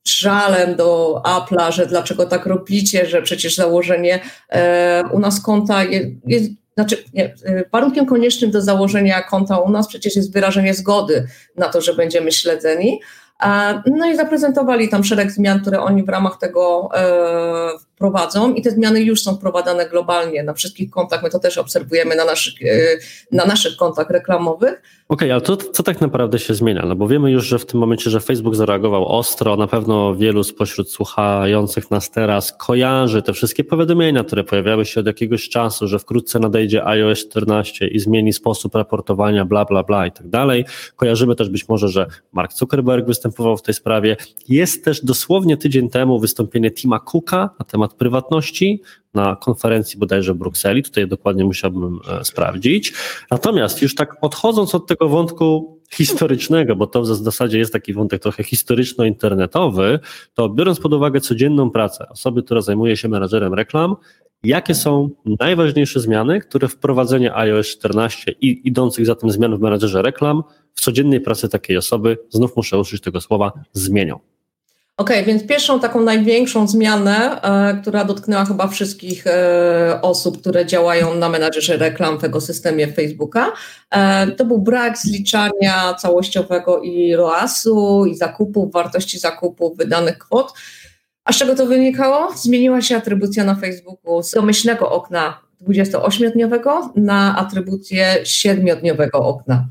żalem 0.07 0.75
do 0.75 1.21
Apple'a, 1.25 1.71
że 1.71 1.85
dlaczego 1.85 2.25
tak 2.25 2.45
robicie, 2.45 3.05
że 3.05 3.21
przecież 3.21 3.55
założenie 3.55 4.19
e, 4.49 5.03
u 5.13 5.19
nas 5.19 5.41
konta 5.41 5.83
jest, 5.83 6.07
jest 6.25 6.51
znaczy, 6.73 7.03
nie, 7.13 7.25
e, 7.25 7.63
warunkiem 7.71 8.05
koniecznym 8.05 8.51
do 8.51 8.61
założenia 8.61 9.21
konta 9.21 9.57
u 9.57 9.69
nas 9.69 9.87
przecież 9.87 10.15
jest 10.15 10.33
wyrażenie 10.33 10.73
zgody 10.73 11.27
na 11.57 11.69
to, 11.69 11.81
że 11.81 11.93
będziemy 11.93 12.31
śledzeni. 12.31 12.99
No 13.85 14.05
i 14.05 14.15
zaprezentowali 14.15 14.89
tam 14.89 15.03
szereg 15.03 15.31
zmian, 15.31 15.61
które 15.61 15.81
oni 15.81 16.03
w 16.03 16.09
ramach 16.09 16.37
tego 16.37 16.89
wprowadzą 17.95 18.53
i 18.53 18.61
te 18.61 18.71
zmiany 18.71 19.01
już 19.01 19.23
są 19.23 19.35
wprowadzane 19.35 19.89
globalnie 19.89 20.43
na 20.43 20.53
wszystkich 20.53 20.89
kontach. 20.89 21.23
My 21.23 21.29
to 21.29 21.39
też 21.39 21.57
obserwujemy 21.57 22.15
na 22.15 22.25
naszych, 22.25 22.53
e, 22.61 22.97
na 23.31 23.45
naszych 23.45 23.75
kontach 23.77 24.09
reklamowych. 24.09 24.81
Okej, 25.09 25.27
okay, 25.27 25.33
ale 25.33 25.41
to, 25.41 25.57
co 25.57 25.83
tak 25.83 26.01
naprawdę 26.01 26.39
się 26.39 26.53
zmienia? 26.53 26.85
No 26.85 26.95
bo 26.95 27.07
wiemy 27.07 27.31
już, 27.31 27.45
że 27.45 27.59
w 27.59 27.65
tym 27.65 27.79
momencie, 27.79 28.09
że 28.09 28.19
Facebook 28.19 28.55
zareagował 28.55 29.07
ostro, 29.07 29.55
na 29.57 29.67
pewno 29.67 30.15
wielu 30.15 30.43
spośród 30.43 30.91
słuchających 30.91 31.91
nas 31.91 32.11
teraz 32.11 32.51
kojarzy 32.51 33.21
te 33.21 33.33
wszystkie 33.33 33.63
powiadomienia, 33.63 34.23
które 34.23 34.43
pojawiały 34.43 34.85
się 34.85 34.99
od 34.99 35.05
jakiegoś 35.07 35.49
czasu, 35.49 35.87
że 35.87 35.99
wkrótce 35.99 36.39
nadejdzie 36.39 36.85
iOS 36.85 37.19
14 37.19 37.87
i 37.87 37.99
zmieni 37.99 38.33
sposób 38.33 38.75
raportowania, 38.75 39.45
bla, 39.45 39.65
bla, 39.65 39.83
bla 39.83 40.07
i 40.07 40.11
tak 40.11 40.27
dalej. 40.27 40.65
Kojarzymy 40.95 41.35
też 41.35 41.49
być 41.49 41.69
może, 41.69 41.87
że 41.87 42.07
Mark 42.33 42.53
Zuckerberg 42.53 43.07
występował 43.07 43.57
w 43.57 43.61
tej 43.61 43.73
sprawie. 43.73 44.17
Jest 44.49 44.85
też 44.85 45.05
dosłownie 45.05 45.57
tydzień 45.57 45.89
temu 45.89 46.19
wystąpienie 46.19 46.71
Tima 46.71 46.99
Cooka 46.99 47.49
na 47.59 47.65
temat 47.65 47.84
prywatności 47.93 48.81
na 49.13 49.35
konferencji 49.35 49.99
bodajże 49.99 50.33
w 50.33 50.37
Brukseli. 50.37 50.83
Tutaj 50.83 51.07
dokładnie 51.07 51.45
musiałbym 51.45 51.99
e, 52.07 52.25
sprawdzić. 52.25 52.93
Natomiast 53.31 53.81
już 53.81 53.95
tak 53.95 54.17
odchodząc 54.21 54.75
od 54.75 54.87
tego 54.87 55.09
wątku 55.09 55.79
historycznego, 55.91 56.75
bo 56.75 56.87
to 56.87 57.01
w 57.01 57.05
zasadzie 57.05 57.57
jest 57.57 57.73
taki 57.73 57.93
wątek 57.93 58.21
trochę 58.21 58.43
historyczno-internetowy, 58.43 59.99
to 60.33 60.49
biorąc 60.49 60.79
pod 60.79 60.93
uwagę 60.93 61.21
codzienną 61.21 61.69
pracę 61.71 62.09
osoby, 62.09 62.43
która 62.43 62.61
zajmuje 62.61 62.97
się 62.97 63.07
menadżerem 63.07 63.53
reklam, 63.53 63.95
jakie 64.43 64.75
są 64.75 65.09
najważniejsze 65.39 65.99
zmiany, 65.99 66.39
które 66.39 66.67
wprowadzenie 66.67 67.35
iOS 67.35 67.67
14 67.67 68.31
i 68.41 68.67
idących 68.67 69.05
za 69.05 69.15
tym 69.15 69.31
zmian 69.31 69.57
w 69.57 69.61
menadżerze 69.61 70.01
reklam 70.01 70.43
w 70.73 70.81
codziennej 70.81 71.21
pracy 71.21 71.49
takiej 71.49 71.77
osoby, 71.77 72.17
znów 72.29 72.55
muszę 72.55 72.79
użyć 72.79 73.01
tego 73.01 73.21
słowa, 73.21 73.51
zmienią. 73.73 74.19
Okej, 74.97 75.21
okay, 75.21 75.25
więc 75.33 75.47
pierwszą 75.47 75.79
taką 75.79 76.01
największą 76.01 76.67
zmianę, 76.67 77.41
e, 77.41 77.81
która 77.81 78.05
dotknęła 78.05 78.45
chyba 78.45 78.67
wszystkich 78.67 79.27
e, 79.27 79.99
osób, 80.01 80.41
które 80.41 80.65
działają 80.65 81.13
na 81.15 81.29
menadżerze 81.29 81.77
reklam 81.77 82.19
w 82.19 82.23
ekosystemie 82.23 82.87
Facebooka, 82.87 83.51
e, 83.91 84.27
to 84.27 84.45
był 84.45 84.57
brak 84.61 84.97
zliczania 84.97 85.93
całościowego 85.93 86.81
i 86.81 87.15
ROAS-u, 87.15 88.05
i 88.05 88.15
zakupów, 88.15 88.73
wartości 88.73 89.19
zakupów, 89.19 89.77
wydanych 89.77 90.17
kwot. 90.17 90.53
A 91.23 91.33
z 91.33 91.37
czego 91.37 91.55
to 91.55 91.65
wynikało? 91.65 92.33
Zmieniła 92.35 92.81
się 92.81 92.97
atrybucja 92.97 93.43
na 93.43 93.55
Facebooku 93.55 94.23
z 94.23 94.31
domyślnego 94.31 94.91
okna 94.91 95.41
28-dniowego 95.67 96.89
na 96.95 97.37
atrybucję 97.37 98.15
7-dniowego 98.23 99.17
okna. 99.17 99.67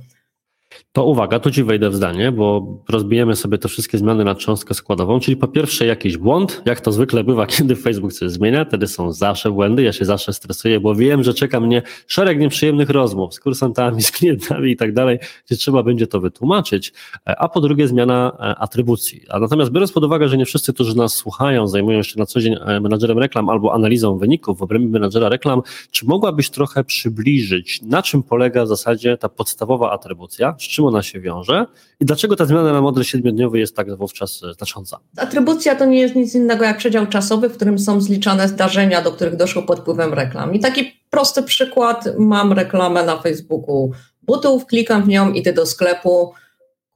To 0.94 1.04
uwaga, 1.04 1.40
tu 1.40 1.50
ci 1.50 1.64
wejdę 1.64 1.90
w 1.90 1.94
zdanie, 1.94 2.32
bo 2.32 2.76
rozbijemy 2.88 3.36
sobie 3.36 3.58
te 3.58 3.68
wszystkie 3.68 3.98
zmiany 3.98 4.24
na 4.24 4.34
cząstkę 4.34 4.74
składową, 4.74 5.20
czyli 5.20 5.36
po 5.36 5.48
pierwsze 5.48 5.86
jakiś 5.86 6.16
błąd, 6.16 6.62
jak 6.64 6.80
to 6.80 6.92
zwykle 6.92 7.24
bywa, 7.24 7.46
kiedy 7.56 7.76
Facebook 7.76 8.12
coś 8.12 8.30
zmienia, 8.30 8.64
wtedy 8.64 8.86
są 8.86 9.12
zawsze 9.12 9.50
błędy, 9.50 9.82
ja 9.82 9.92
się 9.92 10.04
zawsze 10.04 10.32
stresuję, 10.32 10.80
bo 10.80 10.94
wiem, 10.94 11.22
że 11.22 11.34
czeka 11.34 11.60
mnie 11.60 11.82
szereg 12.06 12.38
nieprzyjemnych 12.38 12.90
rozmów 12.90 13.34
z 13.34 13.40
kursantami, 13.40 14.02
z 14.02 14.10
klientami 14.10 14.70
i 14.70 14.76
tak 14.76 14.92
dalej, 14.92 15.18
gdzie 15.46 15.56
trzeba 15.56 15.82
będzie 15.82 16.06
to 16.06 16.20
wytłumaczyć, 16.20 16.92
a 17.24 17.48
po 17.48 17.60
drugie 17.60 17.88
zmiana 17.88 18.36
e, 18.40 18.56
atrybucji. 18.58 19.22
A 19.28 19.38
natomiast 19.38 19.70
biorąc 19.70 19.92
pod 19.92 20.04
uwagę, 20.04 20.28
że 20.28 20.36
nie 20.36 20.46
wszyscy, 20.46 20.72
którzy 20.72 20.96
nas 20.96 21.14
słuchają, 21.14 21.66
zajmują 21.66 22.02
się 22.02 22.18
na 22.18 22.26
co 22.26 22.40
dzień 22.40 22.56
e, 22.60 22.80
menadżerem 22.80 23.18
reklam 23.18 23.48
albo 23.48 23.74
analizą 23.74 24.18
wyników 24.18 24.58
w 24.58 24.62
obrębie 24.62 24.88
menadżera 24.88 25.28
reklam, 25.28 25.62
czy 25.90 26.06
mogłabyś 26.06 26.50
trochę 26.50 26.84
przybliżyć, 26.84 27.82
na 27.82 28.02
czym 28.02 28.22
polega 28.22 28.64
w 28.64 28.68
zasadzie 28.68 29.16
ta 29.16 29.28
podstawowa 29.28 29.90
atrybucja, 29.90 30.54
z 30.58 30.62
czym 30.62 30.83
czym 30.84 30.88
ona 30.88 31.02
się 31.02 31.20
wiąże 31.20 31.66
i 32.00 32.04
dlaczego 32.04 32.36
ta 32.36 32.44
zmiana 32.44 32.72
na 32.72 32.80
model 32.80 33.04
siedmiodniowy 33.04 33.58
jest 33.58 33.76
tak 33.76 33.96
wówczas 33.96 34.40
znacząca? 34.56 34.98
Atrybucja 35.16 35.76
to 35.76 35.84
nie 35.84 36.00
jest 36.00 36.14
nic 36.14 36.34
innego 36.34 36.64
jak 36.64 36.78
przedział 36.78 37.06
czasowy, 37.06 37.48
w 37.48 37.56
którym 37.56 37.78
są 37.78 38.00
zliczane 38.00 38.48
zdarzenia, 38.48 39.02
do 39.02 39.12
których 39.12 39.36
doszło 39.36 39.62
pod 39.62 39.80
wpływem 39.80 40.14
reklam. 40.14 40.54
I 40.54 40.60
taki 40.60 41.00
prosty 41.10 41.42
przykład, 41.42 42.04
mam 42.18 42.52
reklamę 42.52 43.04
na 43.04 43.16
Facebooku 43.16 43.92
butów, 44.22 44.66
klikam 44.66 45.02
w 45.02 45.08
nią, 45.08 45.32
idę 45.32 45.52
do 45.52 45.66
sklepu, 45.66 46.32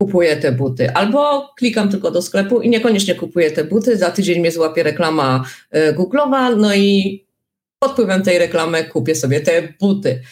kupuję 0.01 0.37
te 0.37 0.53
buty. 0.53 0.95
Albo 0.95 1.49
klikam 1.57 1.89
tylko 1.89 2.11
do 2.11 2.23
sklepu 2.23 2.61
i 2.61 2.69
niekoniecznie 2.69 3.15
kupuję 3.15 3.51
te 3.51 3.65
buty, 3.65 3.97
za 3.97 4.11
tydzień 4.11 4.41
mnie 4.41 4.53
złapie 4.53 4.83
reklama 4.83 5.45
y, 5.77 5.95
Google'owa, 5.95 6.57
no 6.57 6.75
i 6.75 7.25
pod 7.79 7.93
wpływem 7.93 8.23
tej 8.23 8.39
reklamy 8.39 8.85
kupię 8.85 9.15
sobie 9.15 9.41
te 9.41 9.75
buty. 9.81 10.23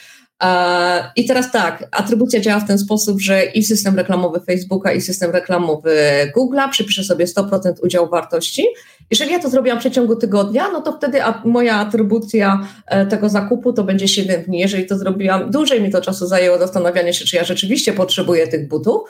I 1.16 1.26
teraz 1.26 1.52
tak, 1.52 1.88
atrybucja 1.93 2.40
działa 2.40 2.61
w 2.61 2.66
ten 2.66 2.78
sposób, 2.78 3.21
że 3.21 3.45
i 3.45 3.64
system 3.64 3.97
reklamowy 3.97 4.40
Facebooka, 4.40 4.93
i 4.93 5.00
system 5.00 5.31
reklamowy 5.31 5.97
Google'a 6.37 6.71
przypisze 6.71 7.05
sobie 7.05 7.26
100% 7.26 7.73
udziału 7.83 8.09
wartości. 8.09 8.66
Jeżeli 9.11 9.33
ja 9.33 9.38
to 9.38 9.50
zrobiłam 9.50 9.78
w 9.78 9.81
przeciągu 9.81 10.16
tygodnia, 10.16 10.69
no 10.73 10.81
to 10.81 10.93
wtedy 10.93 11.19
moja 11.45 11.76
atrybucja 11.76 12.69
e, 12.87 13.07
tego 13.07 13.28
zakupu 13.28 13.73
to 13.73 13.85
będzie 13.85 14.09
7 14.09 14.43
dni. 14.43 14.59
Jeżeli 14.59 14.87
to 14.87 14.99
zrobiłam, 14.99 15.50
dłużej 15.50 15.83
mi 15.83 15.90
to 15.90 16.00
czasu 16.00 16.26
zajęło 16.26 16.59
zastanawianie 16.59 17.14
się, 17.14 17.25
czy 17.25 17.37
ja 17.37 17.45
rzeczywiście 17.45 17.93
potrzebuję 17.93 18.49
tych 18.49 18.69
butów, 18.69 19.02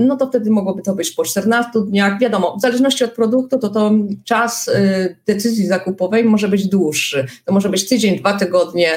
no 0.00 0.16
to 0.16 0.26
wtedy 0.26 0.50
mogłoby 0.50 0.82
to 0.82 0.94
być 0.94 1.10
po 1.10 1.24
14 1.24 1.70
dniach. 1.86 2.18
Wiadomo, 2.20 2.56
w 2.56 2.60
zależności 2.60 3.04
od 3.04 3.12
produktu, 3.12 3.58
to, 3.58 3.68
to 3.68 3.92
czas 4.24 4.68
y, 4.68 5.16
decyzji 5.26 5.66
zakupowej 5.66 6.24
może 6.24 6.48
być 6.48 6.68
dłuższy. 6.68 7.26
To 7.44 7.52
może 7.52 7.68
być 7.68 7.88
tydzień, 7.88 8.18
dwa 8.18 8.38
tygodnie, 8.38 8.88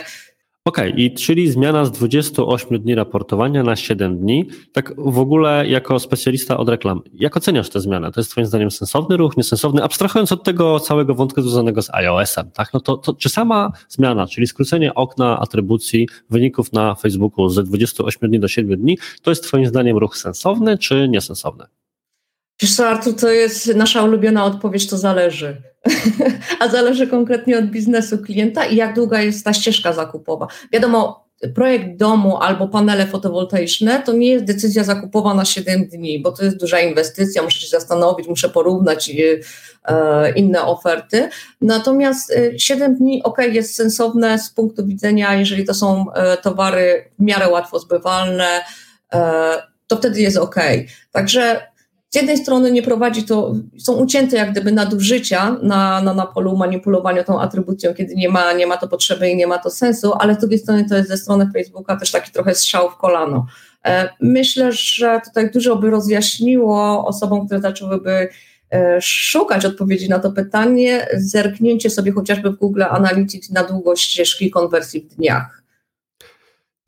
Okej, 0.67 0.91
okay, 0.91 1.01
i 1.01 1.13
czyli 1.13 1.51
zmiana 1.51 1.86
z 1.86 1.91
28 1.91 2.79
dni 2.79 2.95
raportowania 2.95 3.63
na 3.63 3.75
7 3.75 4.19
dni. 4.19 4.50
Tak 4.74 4.93
w 4.97 5.19
ogóle 5.19 5.67
jako 5.67 6.00
specjalista 6.00 6.57
od 6.57 6.69
reklam, 6.69 7.01
jak 7.13 7.38
oceniasz 7.38 7.69
tę 7.69 7.79
zmianę? 7.79 8.12
To 8.12 8.19
jest 8.19 8.31
twoim 8.31 8.47
zdaniem 8.47 8.71
sensowny 8.71 9.17
ruch, 9.17 9.38
niesensowny? 9.38 9.83
Abstrahując 9.83 10.31
od 10.31 10.43
tego 10.43 10.79
całego 10.79 11.15
wątku 11.15 11.41
związanego 11.41 11.81
z 11.81 11.89
iOS-em, 11.89 12.51
tak? 12.51 12.74
No 12.74 12.79
to, 12.79 12.97
to 12.97 13.13
czy 13.13 13.29
sama 13.29 13.71
zmiana, 13.89 14.27
czyli 14.27 14.47
skrócenie 14.47 14.93
okna 14.93 15.39
atrybucji 15.39 16.07
wyników 16.29 16.74
na 16.74 16.95
Facebooku 16.95 17.50
z 17.50 17.55
28 17.55 18.29
dni 18.29 18.39
do 18.39 18.47
7 18.47 18.79
dni, 18.79 18.97
to 19.21 19.31
jest 19.31 19.43
twoim 19.43 19.65
zdaniem 19.65 19.97
ruch 19.97 20.17
sensowny 20.17 20.77
czy 20.77 21.07
niesensowny? 21.09 21.65
Wiesz 22.61 22.75
co, 22.75 22.87
Artur, 22.87 23.15
to 23.15 23.29
jest 23.29 23.75
nasza 23.75 24.03
ulubiona 24.03 24.45
odpowiedź, 24.45 24.87
to 24.87 24.97
zależy. 24.97 25.61
A 26.59 26.67
zależy 26.67 27.07
konkretnie 27.07 27.57
od 27.57 27.65
biznesu 27.65 28.17
klienta 28.17 28.65
i 28.65 28.75
jak 28.75 28.95
długa 28.95 29.21
jest 29.21 29.45
ta 29.45 29.53
ścieżka 29.53 29.93
zakupowa. 29.93 30.47
Wiadomo, 30.73 31.27
projekt 31.55 31.97
domu 31.97 32.37
albo 32.37 32.67
panele 32.67 33.07
fotowoltaiczne 33.07 34.01
to 34.05 34.13
nie 34.13 34.27
jest 34.27 34.45
decyzja 34.45 34.83
zakupowa 34.83 35.33
na 35.33 35.45
7 35.45 35.87
dni, 35.87 36.19
bo 36.19 36.31
to 36.31 36.45
jest 36.45 36.57
duża 36.57 36.79
inwestycja, 36.79 37.43
muszę 37.43 37.59
się 37.59 37.67
zastanowić, 37.67 38.27
muszę 38.27 38.49
porównać 38.49 39.11
e, 39.85 40.31
inne 40.31 40.61
oferty. 40.61 41.29
Natomiast 41.61 42.33
7 42.57 42.91
e, 42.91 42.95
dni, 42.95 43.23
ok, 43.23 43.37
jest 43.51 43.75
sensowne 43.75 44.39
z 44.39 44.49
punktu 44.49 44.85
widzenia, 44.85 45.35
jeżeli 45.35 45.65
to 45.65 45.73
są 45.73 46.11
e, 46.13 46.37
towary 46.37 47.09
w 47.19 47.23
miarę 47.23 47.49
łatwo 47.49 47.79
zbywalne, 47.79 48.61
to 49.87 49.97
wtedy 49.97 50.21
jest 50.21 50.37
ok. 50.37 50.55
Także 51.11 51.61
z 52.09 52.15
jednej 52.15 52.37
strony 52.37 52.71
nie 52.71 52.81
prowadzi 52.81 53.23
to, 53.23 53.55
są 53.77 53.93
ucięte 53.93 54.37
jak 54.37 54.51
gdyby 54.51 54.71
nadużycia 54.71 55.57
na, 55.61 56.01
na, 56.01 56.13
na 56.13 56.25
polu 56.25 56.57
manipulowania 56.57 57.23
tą 57.23 57.41
atrybucją, 57.41 57.93
kiedy 57.93 58.15
nie 58.15 58.29
ma, 58.29 58.53
nie 58.53 58.67
ma 58.67 58.77
to 58.77 58.87
potrzeby 58.87 59.29
i 59.29 59.35
nie 59.35 59.47
ma 59.47 59.57
to 59.57 59.69
sensu, 59.69 60.13
ale 60.13 60.35
z 60.35 60.37
drugiej 60.37 60.59
strony 60.59 60.89
to 60.89 60.95
jest 60.95 61.09
ze 61.09 61.17
strony 61.17 61.49
Facebooka 61.53 61.95
też 61.95 62.11
taki 62.11 62.31
trochę 62.31 62.55
strzał 62.55 62.89
w 62.89 62.97
kolano. 62.97 63.45
E, 63.85 64.09
myślę, 64.21 64.71
że 64.71 65.21
tutaj 65.25 65.51
dużo 65.51 65.75
by 65.75 65.89
rozjaśniło 65.89 67.05
osobom, 67.07 67.45
które 67.45 67.61
zaczęłyby 67.61 68.29
e, 68.71 69.01
szukać 69.01 69.65
odpowiedzi 69.65 70.09
na 70.09 70.19
to 70.19 70.31
pytanie, 70.31 71.07
zerknięcie 71.17 71.89
sobie 71.89 72.11
chociażby 72.11 72.51
w 72.51 72.55
Google 72.55 72.83
Analytics 72.83 73.49
na 73.49 73.63
długość 73.63 74.11
ścieżki 74.11 74.51
konwersji 74.51 75.01
w 75.01 75.15
dniach. 75.15 75.63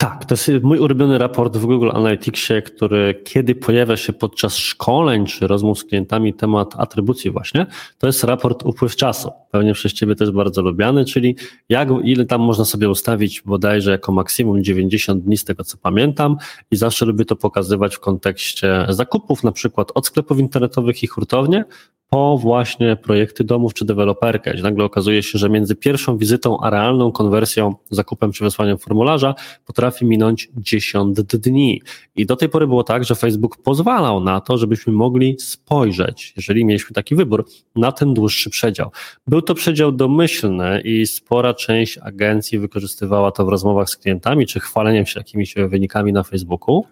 Tak, 0.00 0.24
to 0.24 0.34
jest 0.34 0.50
mój 0.62 0.78
ulubiony 0.78 1.18
raport 1.18 1.56
w 1.56 1.66
Google 1.66 1.90
Analyticsie, 1.90 2.62
który 2.62 3.22
kiedy 3.24 3.54
pojawia 3.54 3.96
się 3.96 4.12
podczas 4.12 4.56
szkoleń 4.56 5.26
czy 5.26 5.46
rozmów 5.46 5.78
z 5.78 5.84
klientami 5.84 6.34
temat 6.34 6.74
atrybucji 6.78 7.30
właśnie, 7.30 7.66
to 7.98 8.06
jest 8.06 8.24
raport 8.24 8.62
upływ 8.64 8.96
czasu. 8.96 9.30
Pewnie 9.50 9.74
przez 9.74 9.92
Ciebie 9.92 10.14
też 10.14 10.30
bardzo 10.30 10.62
lubiany, 10.62 11.04
czyli 11.04 11.36
jak, 11.68 11.88
ile 12.04 12.24
tam 12.24 12.40
można 12.40 12.64
sobie 12.64 12.90
ustawić 12.90 13.42
bodajże 13.42 13.90
jako 13.90 14.12
maksimum 14.12 14.64
90 14.64 15.24
dni 15.24 15.36
z 15.36 15.44
tego 15.44 15.64
co 15.64 15.76
pamiętam 15.76 16.36
i 16.70 16.76
zawsze 16.76 17.06
lubię 17.06 17.24
to 17.24 17.36
pokazywać 17.36 17.96
w 17.96 18.00
kontekście 18.00 18.86
zakupów, 18.88 19.44
na 19.44 19.52
przykład 19.52 19.92
od 19.94 20.06
sklepów 20.06 20.38
internetowych 20.38 21.02
i 21.02 21.06
hurtownie, 21.06 21.64
po 22.10 22.38
właśnie 22.38 22.96
projekty 22.96 23.44
domów 23.44 23.74
czy 23.74 23.84
deweloperkę, 23.84 24.52
gdzie 24.54 24.62
nagle 24.62 24.84
okazuje 24.84 25.22
się, 25.22 25.38
że 25.38 25.50
między 25.50 25.76
pierwszą 25.76 26.18
wizytą 26.18 26.60
a 26.60 26.70
realną 26.70 27.12
konwersją, 27.12 27.74
zakupem 27.90 28.32
czy 28.32 28.44
wysłaniem 28.44 28.78
formularza 28.78 29.34
potrafi 29.66 30.06
minąć 30.06 30.48
10 30.56 31.18
dni. 31.22 31.82
I 32.16 32.26
do 32.26 32.36
tej 32.36 32.48
pory 32.48 32.66
było 32.66 32.84
tak, 32.84 33.04
że 33.04 33.14
Facebook 33.14 33.56
pozwalał 33.62 34.20
na 34.20 34.40
to, 34.40 34.58
żebyśmy 34.58 34.92
mogli 34.92 35.36
spojrzeć, 35.40 36.32
jeżeli 36.36 36.64
mieliśmy 36.64 36.94
taki 36.94 37.14
wybór, 37.14 37.46
na 37.76 37.92
ten 37.92 38.14
dłuższy 38.14 38.50
przedział. 38.50 38.90
Był 39.26 39.42
to 39.42 39.54
przedział 39.54 39.92
domyślny 39.92 40.80
i 40.84 41.06
spora 41.06 41.54
część 41.54 41.98
agencji 41.98 42.58
wykorzystywała 42.58 43.32
to 43.32 43.44
w 43.44 43.48
rozmowach 43.48 43.90
z 43.90 43.96
klientami, 43.96 44.46
czy 44.46 44.60
chwaleniem 44.60 45.06
się 45.06 45.20
jakimiś 45.20 45.54
wynikami 45.54 46.12
na 46.12 46.22
Facebooku. 46.22 46.84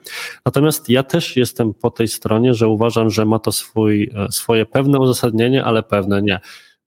Natomiast 0.46 0.88
ja 0.88 1.02
też 1.02 1.36
jestem 1.36 1.74
po 1.74 1.90
tej 1.90 2.08
stronie, 2.08 2.54
że 2.54 2.68
uważam, 2.68 3.10
że 3.10 3.24
ma 3.24 3.38
to 3.38 3.52
swój, 3.52 4.10
e, 4.14 4.32
swoje 4.32 4.66
pewne 4.66 4.98
uzasadnienie, 5.08 5.64
ale 5.64 5.82
pewne 5.82 6.22
nie. 6.22 6.40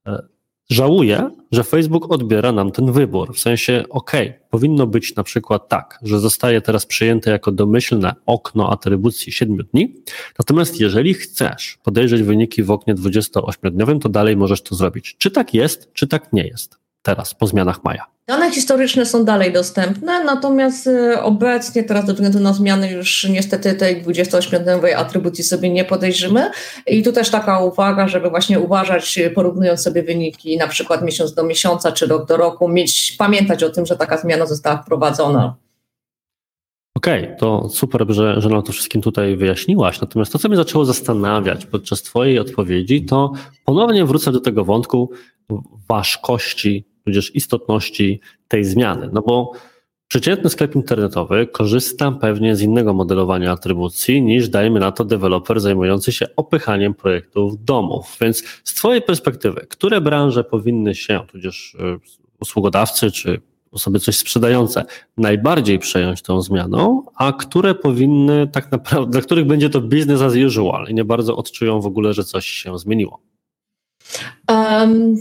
E, 0.08 0.24
żałuję, 0.70 1.30
że 1.52 1.64
Facebook 1.64 2.12
odbiera 2.14 2.52
nam 2.52 2.72
ten 2.72 2.92
wybór. 2.92 3.36
W 3.36 3.40
sensie, 3.40 3.84
ok, 3.90 4.12
powinno 4.50 4.88
być 4.88 5.16
na 5.16 5.24
przykład 5.24 5.70
tak, 5.70 6.00
że 6.04 6.20
zostaje 6.20 6.62
teraz 6.62 6.86
przyjęte 6.86 7.32
jako 7.32 7.52
domyślne 7.52 8.14
okno 8.26 8.72
atrybucji 8.72 9.32
7 9.32 9.58
dni. 9.74 9.96
Natomiast 10.40 10.80
jeżeli 10.80 11.14
chcesz 11.14 11.78
podejrzeć 11.84 12.24
wyniki 12.24 12.64
w 12.64 12.72
oknie 12.72 12.96
28-dniowym, 12.96 14.00
to 14.00 14.10
dalej 14.10 14.38
możesz 14.38 14.62
to 14.62 14.76
zrobić. 14.76 15.16
Czy 15.18 15.32
tak 15.32 15.54
jest, 15.54 15.94
czy 15.94 16.08
tak 16.08 16.34
nie 16.34 16.48
jest? 16.48 16.81
Teraz 17.02 17.34
po 17.34 17.48
zmianach 17.48 17.84
Maja? 17.84 18.06
Dane 18.28 18.52
historyczne 18.52 19.06
są 19.06 19.26
dalej 19.26 19.54
dostępne, 19.54 20.24
natomiast 20.24 20.88
y, 20.88 21.22
obecnie 21.22 21.84
teraz 21.84 22.06
ze 22.06 22.14
względu 22.14 22.40
na 22.40 22.54
zmiany 22.54 22.92
już 22.92 23.24
niestety 23.30 23.74
tej 23.74 24.04
28-dniowej 24.04 24.94
atrybucji 24.94 25.44
sobie 25.44 25.70
nie 25.70 25.86
podejrzymy. 25.86 26.52
I 26.88 27.04
tu 27.04 27.12
też 27.12 27.30
taka 27.30 27.60
uwaga, 27.60 28.08
żeby 28.08 28.30
właśnie 28.30 28.60
uważać, 28.60 29.20
porównując 29.36 29.82
sobie 29.82 30.04
wyniki 30.04 30.58
na 30.58 30.68
przykład 30.68 31.02
miesiąc 31.02 31.34
do 31.34 31.44
miesiąca 31.44 31.92
czy 31.92 32.08
rok 32.08 32.28
do 32.28 32.38
roku, 32.38 32.68
mieć, 32.68 33.16
pamiętać 33.18 33.64
o 33.64 33.70
tym, 33.70 33.86
że 33.86 33.98
taka 33.98 34.18
zmiana 34.18 34.46
została 34.46 34.78
wprowadzona. 34.78 35.56
Okej, 36.98 37.24
okay, 37.24 37.36
to 37.36 37.70
super, 37.70 38.06
że, 38.10 38.42
że 38.42 38.50
nam 38.50 38.64
to 38.64 38.72
wszystkim 38.72 39.02
tutaj 39.02 39.38
wyjaśniłaś. 39.38 40.02
Natomiast 40.02 40.32
to, 40.32 40.40
co 40.40 40.48
mnie 40.48 40.58
zaczęło 40.58 40.86
zastanawiać 40.86 41.66
podczas 41.66 42.02
Twojej 42.02 42.40
odpowiedzi, 42.40 43.06
to 43.06 43.32
ponownie 43.66 44.06
wrócę 44.06 44.32
do 44.32 44.40
tego 44.40 44.66
wątku 44.66 45.12
ważkości 45.90 46.91
tudzież 47.06 47.36
istotności 47.36 48.22
tej 48.48 48.66
zmiany. 48.66 49.10
No 49.14 49.22
bo 49.22 49.52
przeciętny 50.08 50.50
sklep 50.50 50.76
internetowy 50.76 51.48
korzysta 51.48 52.12
pewnie 52.12 52.56
z 52.56 52.62
innego 52.62 52.94
modelowania 52.94 53.52
atrybucji 53.52 54.22
niż, 54.22 54.50
dajmy 54.50 54.80
na 54.80 54.92
to, 54.92 55.06
deweloper 55.06 55.60
zajmujący 55.60 56.12
się 56.12 56.26
opychaniem 56.36 56.94
projektów 56.94 57.64
domów. 57.64 58.18
Więc 58.22 58.44
z 58.64 58.74
Twojej 58.74 59.02
perspektywy, 59.02 59.68
które 59.70 60.02
branże 60.02 60.44
powinny 60.44 60.96
się, 60.96 61.20
tudzież 61.32 61.74
y, 61.74 62.00
usługodawcy 62.40 63.12
czy 63.12 63.42
osoby 63.72 64.00
coś 64.00 64.18
sprzedające 64.18 64.86
najbardziej 65.18 65.80
przejąć 65.80 66.22
tą 66.22 66.42
zmianą, 66.42 67.06
a 67.16 67.34
które 67.34 67.76
powinny 67.76 68.48
tak 68.48 68.72
naprawdę, 68.72 69.12
dla 69.12 69.22
których 69.22 69.46
będzie 69.46 69.70
to 69.70 69.82
business 69.82 70.22
as 70.22 70.34
usual 70.48 70.88
i 70.90 70.94
nie 70.94 71.06
bardzo 71.06 71.38
odczują 71.38 71.82
w 71.82 71.86
ogóle, 71.86 72.14
że 72.14 72.24
coś 72.24 72.46
się 72.46 72.80
zmieniło? 72.80 73.22
Um, 74.50 75.16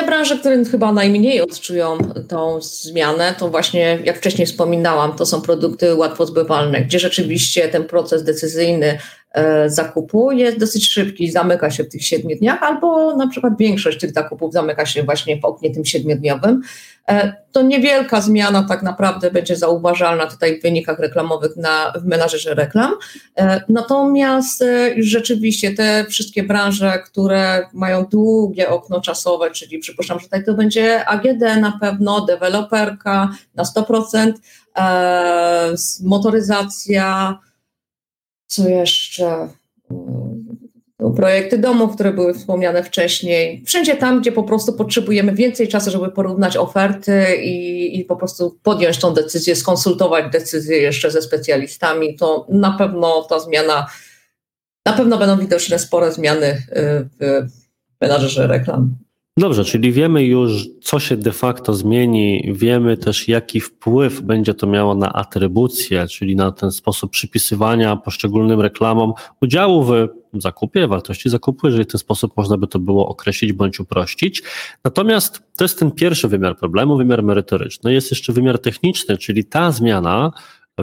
te 0.00 0.06
branże, 0.06 0.38
które 0.38 0.64
chyba 0.64 0.92
najmniej 0.92 1.40
odczują 1.40 1.98
tą 2.28 2.60
zmianę, 2.62 3.34
to 3.38 3.48
właśnie, 3.48 3.98
jak 4.04 4.18
wcześniej 4.18 4.46
wspominałam, 4.46 5.16
to 5.16 5.26
są 5.26 5.42
produkty 5.42 5.94
łatwo 5.94 6.26
zbywalne, 6.26 6.80
gdzie 6.80 6.98
rzeczywiście 6.98 7.68
ten 7.68 7.84
proces 7.84 8.24
decyzyjny 8.24 8.98
zakupu 9.66 10.32
jest 10.32 10.58
dosyć 10.58 10.90
szybki, 10.90 11.30
zamyka 11.30 11.70
się 11.70 11.84
w 11.84 11.88
tych 11.88 12.04
siedmiu 12.04 12.36
dniach, 12.36 12.62
albo 12.62 13.16
na 13.16 13.28
przykład 13.28 13.52
większość 13.58 13.98
tych 13.98 14.12
zakupów 14.12 14.52
zamyka 14.52 14.86
się 14.86 15.02
właśnie 15.02 15.40
w 15.40 15.44
oknie 15.44 15.70
tym 15.70 15.84
siedmiodniowym. 15.84 16.62
E, 17.08 17.32
to 17.52 17.62
niewielka 17.62 18.20
zmiana 18.20 18.62
tak 18.68 18.82
naprawdę 18.82 19.30
będzie 19.30 19.56
zauważalna 19.56 20.26
tutaj 20.26 20.58
w 20.58 20.62
wynikach 20.62 20.98
reklamowych 20.98 21.56
na, 21.56 21.92
w 21.96 22.04
menażerze 22.04 22.54
reklam. 22.54 22.94
E, 23.36 23.60
natomiast 23.68 24.62
e, 24.62 24.94
rzeczywiście 24.98 25.74
te 25.74 26.04
wszystkie 26.08 26.42
branże, 26.42 26.98
które 27.06 27.68
mają 27.72 28.04
długie 28.04 28.68
okno 28.68 29.00
czasowe, 29.00 29.50
czyli 29.50 29.78
przypuszczam, 29.78 30.18
że 30.18 30.24
tutaj 30.24 30.44
to 30.44 30.54
będzie 30.54 31.06
AGD 31.06 31.40
na 31.60 31.78
pewno, 31.80 32.20
deweloperka 32.20 33.30
na 33.54 33.62
100%, 33.64 34.32
motoryzacja, 36.04 37.38
co 38.48 38.68
jeszcze? 38.68 39.48
projekty 41.16 41.58
domów, 41.58 41.94
które 41.94 42.12
były 42.12 42.34
wspomniane 42.34 42.82
wcześniej. 42.82 43.62
Wszędzie 43.66 43.96
tam, 43.96 44.20
gdzie 44.20 44.32
po 44.32 44.42
prostu 44.42 44.72
potrzebujemy 44.72 45.32
więcej 45.32 45.68
czasu, 45.68 45.90
żeby 45.90 46.10
porównać 46.10 46.56
oferty 46.56 47.36
i, 47.36 48.00
i 48.00 48.04
po 48.04 48.16
prostu 48.16 48.58
podjąć 48.62 48.98
tą 48.98 49.14
decyzję, 49.14 49.56
skonsultować 49.56 50.32
decyzję 50.32 50.78
jeszcze 50.78 51.10
ze 51.10 51.22
specjalistami, 51.22 52.16
to 52.16 52.46
na 52.48 52.72
pewno 52.72 53.22
ta 53.22 53.40
zmiana, 53.40 53.86
na 54.86 54.92
pewno 54.92 55.18
będą 55.18 55.38
widoczne 55.38 55.78
spore 55.78 56.12
zmiany 56.12 56.46
y, 56.46 56.62
w 57.20 57.46
menadżerze 58.00 58.46
reklam. 58.46 58.96
Dobrze, 59.38 59.64
czyli 59.64 59.92
wiemy 59.92 60.24
już, 60.24 60.68
co 60.82 61.00
się 61.00 61.16
de 61.16 61.32
facto 61.32 61.74
zmieni, 61.74 62.52
wiemy 62.54 62.96
też, 62.96 63.28
jaki 63.28 63.60
wpływ 63.60 64.20
będzie 64.20 64.54
to 64.54 64.66
miało 64.66 64.94
na 64.94 65.12
atrybucję, 65.12 66.06
czyli 66.06 66.36
na 66.36 66.52
ten 66.52 66.70
sposób 66.72 67.10
przypisywania 67.10 67.96
poszczególnym 67.96 68.60
reklamom 68.60 69.12
udziału 69.40 69.84
w 69.84 70.08
zakupie, 70.34 70.88
wartości 70.88 71.30
zakupu, 71.30 71.66
jeżeli 71.66 71.84
w 71.84 71.86
ten 71.86 71.98
sposób 71.98 72.36
można 72.36 72.56
by 72.56 72.66
to 72.66 72.78
było 72.78 73.08
określić 73.08 73.52
bądź 73.52 73.80
uprościć. 73.80 74.42
Natomiast 74.84 75.42
to 75.56 75.64
jest 75.64 75.78
ten 75.78 75.90
pierwszy 75.90 76.28
wymiar 76.28 76.56
problemu, 76.56 76.96
wymiar 76.96 77.22
merytoryczny. 77.22 77.92
Jest 77.92 78.10
jeszcze 78.10 78.32
wymiar 78.32 78.58
techniczny, 78.58 79.18
czyli 79.18 79.44
ta 79.44 79.72
zmiana 79.72 80.32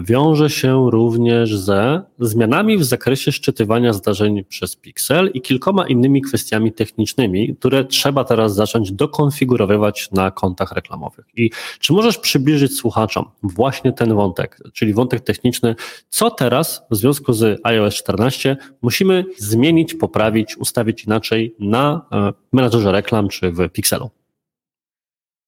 wiąże 0.01 0.49
się 0.49 0.91
również 0.91 1.57
ze 1.57 2.01
zmianami 2.19 2.77
w 2.77 2.83
zakresie 2.83 3.31
szczytywania 3.31 3.93
zdarzeń 3.93 4.43
przez 4.43 4.75
Pixel 4.75 5.31
i 5.33 5.41
kilkoma 5.41 5.87
innymi 5.87 6.21
kwestiami 6.21 6.73
technicznymi, 6.73 7.55
które 7.55 7.85
trzeba 7.85 8.23
teraz 8.23 8.55
zacząć 8.55 8.91
dokonfigurowywać 8.91 10.11
na 10.11 10.31
kontach 10.31 10.71
reklamowych. 10.71 11.25
I 11.35 11.49
czy 11.79 11.93
możesz 11.93 12.17
przybliżyć 12.17 12.77
słuchaczom 12.77 13.25
właśnie 13.43 13.93
ten 13.93 14.13
wątek, 14.13 14.59
czyli 14.73 14.93
wątek 14.93 15.21
techniczny, 15.21 15.75
co 16.09 16.31
teraz 16.31 16.83
w 16.91 16.95
związku 16.95 17.33
z 17.33 17.59
iOS 17.63 17.95
14 17.95 18.57
musimy 18.81 19.25
zmienić, 19.37 19.93
poprawić, 19.93 20.57
ustawić 20.57 21.03
inaczej 21.03 21.55
na 21.59 22.05
e, 22.11 22.33
menadżerze 22.53 22.91
reklam 22.91 23.29
czy 23.29 23.51
w 23.51 23.69
Pixelu? 23.69 24.09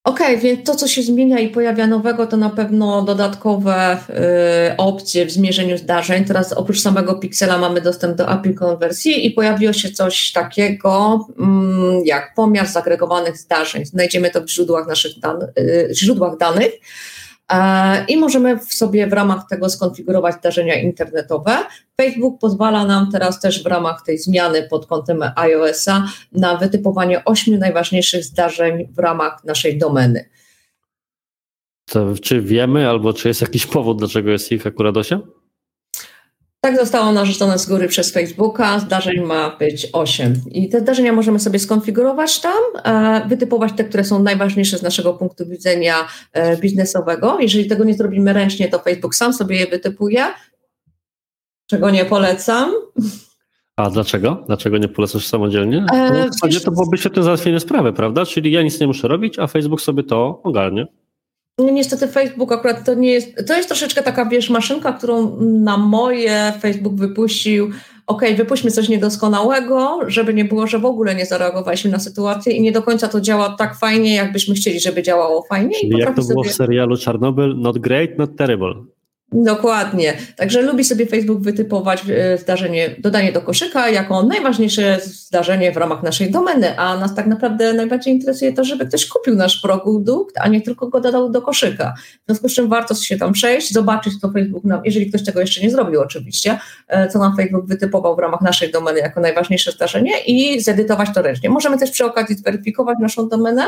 Okej, 0.07 0.27
okay, 0.27 0.37
więc 0.37 0.65
to, 0.65 0.75
co 0.75 0.87
się 0.87 1.01
zmienia 1.01 1.39
i 1.39 1.49
pojawia 1.49 1.87
nowego, 1.87 2.27
to 2.27 2.37
na 2.37 2.49
pewno 2.49 3.01
dodatkowe 3.01 3.97
y, 4.71 4.77
opcje 4.77 5.25
w 5.25 5.31
zmierzeniu 5.31 5.77
zdarzeń. 5.77 6.25
Teraz 6.25 6.53
oprócz 6.53 6.81
samego 6.81 7.15
piksela 7.15 7.57
mamy 7.57 7.81
dostęp 7.81 8.17
do 8.17 8.27
API 8.29 8.53
konwersji 8.53 9.27
i 9.27 9.31
pojawiło 9.31 9.73
się 9.73 9.91
coś 9.91 10.31
takiego 10.31 11.19
mm, 11.39 12.05
jak 12.05 12.33
pomiar 12.35 12.67
zagregowanych 12.67 13.37
zdarzeń. 13.37 13.85
Znajdziemy 13.85 14.29
to 14.29 14.41
w 14.41 14.49
źródłach 14.49 14.87
naszych 14.87 15.19
dan 15.19 15.41
y, 15.59 15.89
źródłach 15.93 16.37
danych. 16.37 16.71
E, 17.51 18.05
i 18.05 18.17
możemy 18.17 18.59
w 18.59 18.73
sobie 18.73 19.07
w 19.07 19.13
ramach 19.13 19.47
tego 19.49 19.69
skonfigurować 19.69 20.35
zdarzenia 20.35 20.81
internetowe. 20.81 21.57
Facebook 22.01 22.39
pozwala 22.39 22.85
nam 22.85 23.11
teraz 23.11 23.39
też 23.39 23.63
w 23.63 23.65
ramach 23.65 24.03
tej 24.05 24.17
zmiany 24.17 24.67
pod 24.69 24.85
kątem 24.85 25.23
iOS-a 25.35 26.07
na 26.31 26.57
wytypowanie 26.57 27.25
ośmiu 27.25 27.57
najważniejszych 27.57 28.23
zdarzeń 28.23 28.87
w 28.91 28.99
ramach 28.99 29.43
naszej 29.43 29.77
domeny. 29.77 30.29
To 31.89 32.13
czy 32.21 32.41
wiemy, 32.41 32.89
albo 32.89 33.13
czy 33.13 33.27
jest 33.27 33.41
jakiś 33.41 33.65
powód, 33.65 33.97
dlaczego 33.99 34.29
jest 34.29 34.51
ich 34.51 34.67
akurat 34.67 34.97
8? 34.97 35.21
Tak 36.67 36.77
zostało 36.77 37.11
narzucone 37.11 37.59
z 37.59 37.65
góry 37.65 37.87
przez 37.87 38.11
Facebooka. 38.11 38.79
Zdarzeń 38.79 39.21
ma 39.21 39.57
być 39.57 39.87
8. 39.93 40.33
I 40.51 40.69
te 40.69 40.79
zdarzenia 40.79 41.13
możemy 41.13 41.39
sobie 41.39 41.59
skonfigurować 41.59 42.39
tam, 42.39 42.53
e, 42.83 43.27
wytypować 43.27 43.71
te, 43.77 43.83
które 43.83 44.03
są 44.03 44.23
najważniejsze 44.23 44.77
z 44.77 44.81
naszego 44.81 45.13
punktu 45.13 45.45
widzenia 45.45 45.95
e, 46.33 46.57
biznesowego. 46.57 47.37
Jeżeli 47.39 47.67
tego 47.67 47.83
nie 47.83 47.93
zrobimy 47.93 48.33
ręcznie, 48.33 48.69
to 48.69 48.79
Facebook 48.79 49.15
sam 49.15 49.33
sobie 49.33 49.55
je 49.57 49.67
wytypuje, 49.67 50.25
czego 51.67 51.89
nie 51.89 52.05
polecam. 52.05 52.71
A 53.75 53.89
dlaczego? 53.89 54.43
Dlaczego 54.47 54.77
nie 54.77 54.87
polecasz 54.87 55.27
samodzielnie? 55.27 55.85
E, 55.93 56.29
w 56.29 56.33
zasadzie 56.33 56.59
to 56.59 56.71
byłoby 56.71 56.97
świetne 56.97 57.23
załatwienie 57.23 57.59
sprawy, 57.59 57.93
prawda? 57.93 58.25
Czyli 58.25 58.51
ja 58.51 58.61
nic 58.61 58.79
nie 58.79 58.87
muszę 58.87 59.07
robić, 59.07 59.39
a 59.39 59.47
Facebook 59.47 59.81
sobie 59.81 60.03
to 60.03 60.41
ogarnie. 60.43 60.87
No 61.57 61.69
niestety 61.71 62.07
Facebook 62.07 62.51
akurat 62.51 62.85
to 62.85 62.93
nie 62.93 63.11
jest, 63.11 63.47
to 63.47 63.57
jest 63.57 63.69
troszeczkę 63.69 64.03
taka, 64.03 64.25
wiesz, 64.25 64.49
maszynka, 64.49 64.93
którą 64.93 65.37
na 65.41 65.77
moje 65.77 66.53
Facebook 66.61 66.95
wypuścił, 66.95 67.69
ok, 68.07 68.21
wypuśćmy 68.37 68.71
coś 68.71 68.89
niedoskonałego, 68.89 69.99
żeby 70.07 70.33
nie 70.33 70.45
było, 70.45 70.67
że 70.67 70.79
w 70.79 70.85
ogóle 70.85 71.15
nie 71.15 71.25
zareagowaliśmy 71.25 71.91
na 71.91 71.99
sytuację 71.99 72.53
i 72.53 72.61
nie 72.61 72.71
do 72.71 72.81
końca 72.81 73.07
to 73.07 73.21
działa 73.21 73.49
tak 73.49 73.75
fajnie, 73.75 74.15
jakbyśmy 74.15 74.55
chcieli, 74.55 74.79
żeby 74.79 75.03
działało 75.03 75.43
fajnie. 75.43 75.75
Czyli 75.79 75.97
jak 75.99 76.15
to 76.15 76.21
było 76.21 76.43
sobie... 76.43 76.49
w 76.49 76.53
serialu 76.53 76.97
Czarnobyl, 76.97 77.55
not 77.57 77.77
great, 77.77 78.17
not 78.17 78.35
terrible. 78.37 78.73
Dokładnie. 79.31 80.17
Także 80.35 80.61
lubi 80.61 80.83
sobie 80.83 81.05
Facebook 81.05 81.41
wytypować 81.41 82.03
e, 82.09 82.37
zdarzenie, 82.37 82.95
dodanie 82.99 83.31
do 83.31 83.41
koszyka 83.41 83.89
jako 83.89 84.23
najważniejsze 84.23 84.99
zdarzenie 85.03 85.71
w 85.71 85.77
ramach 85.77 86.03
naszej 86.03 86.31
domeny, 86.31 86.79
a 86.79 86.97
nas 86.97 87.15
tak 87.15 87.27
naprawdę 87.27 87.73
najbardziej 87.73 88.13
interesuje 88.13 88.53
to, 88.53 88.63
żeby 88.63 88.85
ktoś 88.85 89.07
kupił 89.07 89.35
nasz 89.35 89.61
produkt, 89.61 90.35
a 90.39 90.47
nie 90.47 90.61
tylko 90.61 90.87
go 90.87 91.01
dodał 91.01 91.29
do 91.29 91.41
koszyka. 91.41 91.93
W 91.97 92.25
związku 92.25 92.49
z 92.49 92.53
czym 92.53 92.69
warto 92.69 92.95
się 92.95 93.17
tam 93.17 93.33
przejść, 93.33 93.73
zobaczyć, 93.73 94.19
co 94.19 94.31
Facebook 94.31 94.63
nam, 94.63 94.81
jeżeli 94.85 95.09
ktoś 95.09 95.23
tego 95.23 95.39
jeszcze 95.39 95.61
nie 95.61 95.69
zrobił 95.69 96.01
oczywiście, 96.01 96.59
e, 96.87 97.07
co 97.07 97.19
nam 97.19 97.35
Facebook 97.35 97.65
wytypował 97.65 98.15
w 98.15 98.19
ramach 98.19 98.41
naszej 98.41 98.71
domeny 98.71 98.99
jako 98.99 99.21
najważniejsze 99.21 99.71
zdarzenie 99.71 100.19
i 100.27 100.61
zedytować 100.61 101.09
to 101.13 101.21
ręcznie. 101.21 101.49
Możemy 101.49 101.77
też 101.77 101.91
przy 101.91 102.05
okazji 102.05 102.35
zweryfikować 102.35 102.97
naszą 103.01 103.29
domenę, 103.29 103.63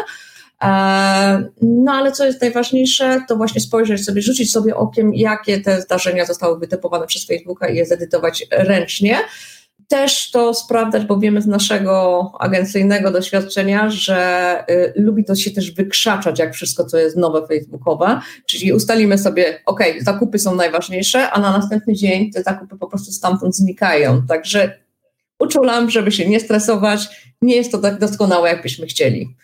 no 1.62 1.91
ale 1.91 2.12
co 2.12 2.26
jest 2.26 2.41
najważniejsze, 2.41 3.22
to 3.28 3.36
właśnie 3.36 3.62
spojrzeć 3.62 4.06
sobie, 4.06 4.22
rzucić 4.22 4.52
sobie 4.52 4.76
okiem, 4.76 5.13
jakie 5.15 5.62
te 5.62 5.82
zdarzenia 5.82 6.26
zostały 6.26 6.60
wytypowane 6.60 7.08
przez 7.08 7.26
Facebooka 7.26 7.69
i 7.69 7.76
je 7.76 7.86
zedytować 7.86 8.48
ręcznie. 8.52 9.17
Też 9.88 10.32
to 10.32 10.54
sprawdzać, 10.54 11.06
bo 11.06 11.19
wiemy 11.19 11.41
z 11.41 11.48
naszego 11.48 12.32
agencyjnego 12.39 13.12
doświadczenia, 13.12 13.89
że 13.89 14.63
y, 14.69 14.93
lubi 14.95 15.26
to 15.26 15.36
się 15.36 15.52
też 15.52 15.72
wykrzaczać, 15.72 16.39
jak 16.39 16.54
wszystko, 16.54 16.86
co 16.86 16.98
jest 16.98 17.17
nowe 17.17 17.48
facebookowe. 17.48 18.19
Czyli 18.45 18.74
ustalimy 18.74 19.17
sobie, 19.17 19.62
ok, 19.65 19.80
zakupy 20.00 20.39
są 20.39 20.56
najważniejsze, 20.56 21.30
a 21.30 21.39
na 21.39 21.58
następny 21.58 21.93
dzień 21.93 22.32
te 22.32 22.43
zakupy 22.43 22.78
po 22.78 22.88
prostu 22.88 23.12
stamtąd 23.12 23.56
znikają. 23.56 24.28
Także 24.28 24.80
uczulam, 25.39 25.89
żeby 25.89 26.12
się 26.12 26.30
nie 26.30 26.39
stresować, 26.39 27.29
nie 27.41 27.56
jest 27.56 27.71
to 27.71 27.78
tak 27.78 27.99
doskonałe, 27.99 28.49
jakbyśmy 28.49 28.88
chcieli. 28.88 29.36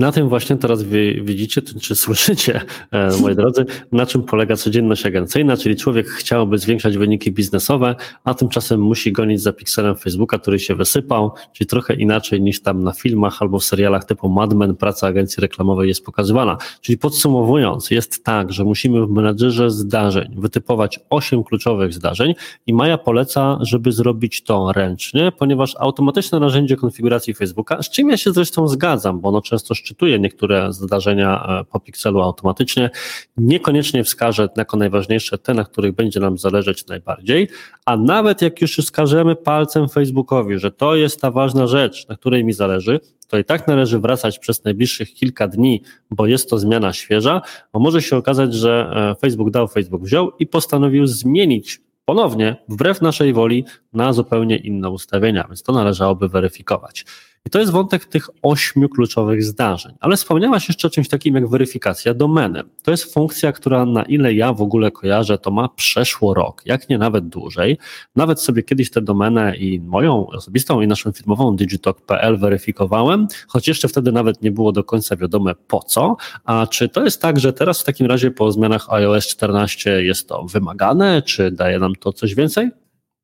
Na 0.00 0.12
tym 0.12 0.28
właśnie 0.28 0.56
teraz 0.56 0.82
widzicie, 1.22 1.62
czy 1.62 1.96
słyszycie, 1.96 2.60
e, 2.90 3.10
moi 3.20 3.34
drodzy, 3.34 3.66
na 3.92 4.06
czym 4.06 4.22
polega 4.22 4.56
codzienność 4.56 5.06
agencyjna, 5.06 5.56
czyli 5.56 5.76
człowiek 5.76 6.08
chciałby 6.08 6.58
zwiększać 6.58 6.98
wyniki 6.98 7.32
biznesowe, 7.32 7.94
a 8.24 8.34
tymczasem 8.34 8.80
musi 8.80 9.12
gonić 9.12 9.42
za 9.42 9.52
pikselem 9.52 9.96
Facebooka, 9.96 10.38
który 10.38 10.58
się 10.58 10.74
wysypał, 10.74 11.32
czyli 11.52 11.68
trochę 11.68 11.94
inaczej 11.94 12.40
niż 12.40 12.62
tam 12.62 12.84
na 12.84 12.92
filmach 12.92 13.42
albo 13.42 13.58
w 13.58 13.64
serialach 13.64 14.04
typu 14.04 14.28
Mad 14.28 14.54
Men 14.54 14.76
praca 14.76 15.06
agencji 15.06 15.40
reklamowej 15.40 15.88
jest 15.88 16.04
pokazywana. 16.04 16.58
Czyli 16.80 16.98
podsumowując, 16.98 17.90
jest 17.90 18.24
tak, 18.24 18.52
że 18.52 18.64
musimy 18.64 19.06
w 19.06 19.10
menadżerze 19.10 19.70
zdarzeń 19.70 20.34
wytypować 20.38 21.00
8 21.10 21.44
kluczowych 21.44 21.94
zdarzeń 21.94 22.34
i 22.66 22.74
Maja 22.74 22.98
poleca, 22.98 23.58
żeby 23.60 23.92
zrobić 23.92 24.42
to 24.42 24.72
ręcznie, 24.72 25.32
ponieważ 25.38 25.76
automatyczne 25.78 26.40
narzędzie 26.40 26.76
konfiguracji 26.76 27.19
Facebooka, 27.34 27.82
z 27.82 27.90
czym 27.90 28.10
ja 28.10 28.16
się 28.16 28.32
zresztą 28.32 28.68
zgadzam, 28.68 29.20
bo 29.20 29.28
ono 29.28 29.42
często 29.42 29.74
szczytuje 29.74 30.18
niektóre 30.18 30.72
zdarzenia 30.72 31.60
e, 31.60 31.64
po 31.64 31.80
pikselu 31.80 32.20
automatycznie, 32.20 32.90
niekoniecznie 33.36 34.04
wskaże 34.04 34.48
jako 34.56 34.76
najważniejsze 34.76 35.38
te, 35.38 35.54
na 35.54 35.64
których 35.64 35.94
będzie 35.94 36.20
nam 36.20 36.38
zależeć 36.38 36.86
najbardziej, 36.86 37.48
a 37.84 37.96
nawet 37.96 38.42
jak 38.42 38.60
już 38.60 38.76
wskażemy 38.76 39.36
palcem 39.36 39.88
Facebookowi, 39.88 40.58
że 40.58 40.70
to 40.70 40.96
jest 40.96 41.20
ta 41.20 41.30
ważna 41.30 41.66
rzecz, 41.66 42.08
na 42.08 42.16
której 42.16 42.44
mi 42.44 42.52
zależy, 42.52 43.00
to 43.28 43.38
i 43.38 43.44
tak 43.44 43.68
należy 43.68 43.98
wracać 43.98 44.38
przez 44.38 44.64
najbliższych 44.64 45.14
kilka 45.14 45.48
dni, 45.48 45.82
bo 46.10 46.26
jest 46.26 46.50
to 46.50 46.58
zmiana 46.58 46.92
świeża, 46.92 47.42
bo 47.72 47.80
może 47.80 48.02
się 48.02 48.16
okazać, 48.16 48.54
że 48.54 48.92
e, 48.94 49.14
Facebook 49.20 49.50
dał, 49.50 49.68
Facebook 49.68 50.02
wziął 50.02 50.32
i 50.38 50.46
postanowił 50.46 51.06
zmienić 51.06 51.80
ponownie, 52.04 52.56
wbrew 52.68 53.02
naszej 53.02 53.32
woli, 53.32 53.64
na 53.92 54.12
zupełnie 54.12 54.56
inne 54.56 54.90
ustawienia, 54.90 55.44
więc 55.48 55.62
to 55.62 55.72
należałoby 55.72 56.28
weryfikować. 56.28 57.04
I 57.46 57.50
to 57.50 57.58
jest 57.58 57.72
wątek 57.72 58.04
tych 58.04 58.28
ośmiu 58.42 58.88
kluczowych 58.88 59.44
zdarzeń. 59.44 59.92
Ale 60.00 60.16
wspomniałaś 60.16 60.68
jeszcze 60.68 60.88
o 60.88 60.90
czymś 60.90 61.08
takim 61.08 61.34
jak 61.34 61.48
weryfikacja 61.48 62.14
domeny. 62.14 62.62
To 62.82 62.90
jest 62.90 63.14
funkcja, 63.14 63.52
która 63.52 63.86
na 63.86 64.02
ile 64.02 64.34
ja 64.34 64.52
w 64.52 64.62
ogóle 64.62 64.90
kojarzę, 64.90 65.38
to 65.38 65.50
ma 65.50 65.68
przeszło 65.68 66.34
rok, 66.34 66.62
jak 66.64 66.88
nie 66.88 66.98
nawet 66.98 67.28
dłużej. 67.28 67.78
Nawet 68.16 68.40
sobie 68.40 68.62
kiedyś 68.62 68.90
tę 68.90 69.02
domenę 69.02 69.56
i 69.56 69.80
moją 69.80 70.26
osobistą 70.26 70.80
i 70.80 70.86
naszą 70.86 71.12
firmową 71.12 71.56
digitalk.pl 71.56 72.38
weryfikowałem, 72.38 73.26
choć 73.48 73.68
jeszcze 73.68 73.88
wtedy 73.88 74.12
nawet 74.12 74.42
nie 74.42 74.50
było 74.50 74.72
do 74.72 74.84
końca 74.84 75.16
wiadome 75.16 75.54
po 75.54 75.82
co. 75.82 76.16
A 76.44 76.66
czy 76.66 76.88
to 76.88 77.04
jest 77.04 77.22
tak, 77.22 77.40
że 77.40 77.52
teraz 77.52 77.80
w 77.80 77.84
takim 77.84 78.06
razie 78.06 78.30
po 78.30 78.52
zmianach 78.52 78.92
iOS 78.92 79.26
14 79.26 80.02
jest 80.04 80.28
to 80.28 80.44
wymagane, 80.44 81.22
czy 81.22 81.50
daje 81.50 81.78
nam 81.78 81.94
to 81.94 82.12
coś 82.12 82.34
więcej? 82.34 82.70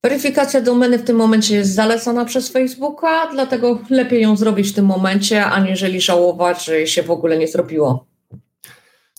Weryfikacja 0.05 0.61
domeny 0.61 0.99
w 0.99 1.05
tym 1.05 1.17
momencie 1.17 1.55
jest 1.55 1.75
zalecana 1.75 2.25
przez 2.25 2.49
Facebooka, 2.49 3.29
dlatego 3.33 3.79
lepiej 3.91 4.23
ją 4.23 4.37
zrobić 4.37 4.69
w 4.69 4.75
tym 4.75 4.87
momencie, 4.87 5.45
aniżeli 5.45 6.01
żałować, 6.01 6.65
że 6.65 6.87
się 6.87 7.03
w 7.03 7.11
ogóle 7.11 7.39
nie 7.39 7.49
zrobiło. 7.49 8.07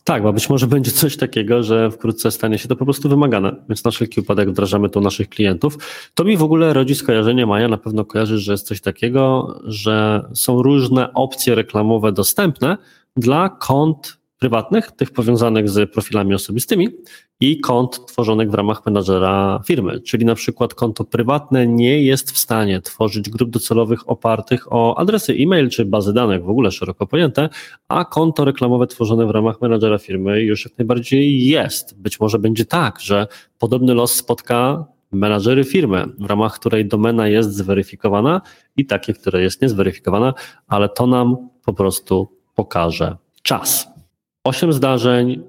Tak, 0.03 0.23
bo 0.23 0.33
być 0.33 0.49
może 0.49 0.67
będzie 0.67 0.91
coś 0.91 1.17
takiego, 1.17 1.63
że 1.63 1.91
wkrótce 1.91 2.31
stanie 2.31 2.57
się 2.57 2.67
to 2.67 2.75
po 2.75 2.85
prostu 2.85 3.09
wymagane, 3.09 3.55
więc 3.69 3.83
na 3.83 3.91
wszelki 3.91 4.21
upadek 4.21 4.49
wdrażamy 4.49 4.89
to 4.89 4.99
u 4.99 5.03
naszych 5.03 5.29
klientów. 5.29 5.77
To 6.13 6.23
mi 6.23 6.37
w 6.37 6.43
ogóle 6.43 6.73
rodzi 6.73 6.95
skojarzenie, 6.95 7.45
Maja, 7.45 7.67
na 7.67 7.77
pewno 7.77 8.05
kojarzysz, 8.05 8.41
że 8.41 8.51
jest 8.51 8.67
coś 8.67 8.81
takiego, 8.81 9.53
że 9.63 10.25
są 10.33 10.61
różne 10.61 11.13
opcje 11.13 11.55
reklamowe 11.55 12.11
dostępne 12.11 12.77
dla 13.17 13.49
kont 13.49 14.17
prywatnych, 14.39 14.91
tych 14.91 15.11
powiązanych 15.11 15.69
z 15.69 15.91
profilami 15.91 16.33
osobistymi 16.33 16.89
i 17.39 17.59
kont 17.59 18.05
tworzonych 18.05 18.51
w 18.51 18.53
ramach 18.53 18.85
menadżera 18.85 19.61
firmy. 19.65 19.99
Czyli 19.99 20.25
na 20.25 20.35
przykład 20.35 20.73
konto 20.73 21.03
prywatne 21.03 21.67
nie 21.67 22.01
jest 22.01 22.31
w 22.31 22.37
stanie 22.37 22.81
tworzyć 22.81 23.29
grup 23.29 23.49
docelowych 23.49 24.09
opartych 24.09 24.73
o 24.73 24.97
adresy 24.99 25.33
e-mail 25.33 25.69
czy 25.69 25.85
bazy 25.85 26.13
danych, 26.13 26.43
w 26.43 26.49
ogóle 26.49 26.71
szeroko 26.71 27.07
pojęte, 27.07 27.49
a 27.87 28.05
konto 28.05 28.45
reklamowe 28.45 28.87
tworzone 28.87 29.25
w 29.25 29.29
ramach 29.29 29.61
menadżera 29.61 29.97
firmy 29.97 30.41
już 30.41 30.65
jak 30.65 30.77
najbardziej 30.77 31.45
jest. 31.45 31.99
Być 32.01 32.19
może 32.19 32.39
będzie 32.39 32.65
tak, 32.65 32.99
że 32.99 33.27
podobny 33.59 33.93
los 33.93 34.13
spotka 34.15 34.85
menadżery 35.11 35.63
firmy, 35.63 36.05
w 36.19 36.25
ramach 36.25 36.53
której 36.53 36.85
domena 36.85 37.27
jest 37.27 37.53
zweryfikowana 37.53 38.41
i 38.77 38.85
takie, 38.85 39.13
które 39.13 39.41
jest 39.41 39.61
niezweryfikowana, 39.61 40.33
ale 40.67 40.89
to 40.89 41.07
nam 41.07 41.49
po 41.65 41.73
prostu 41.73 42.27
pokaże 42.55 43.17
czas. 43.41 43.96
Osiem 44.47 44.73
zdarzeń, 44.73 45.43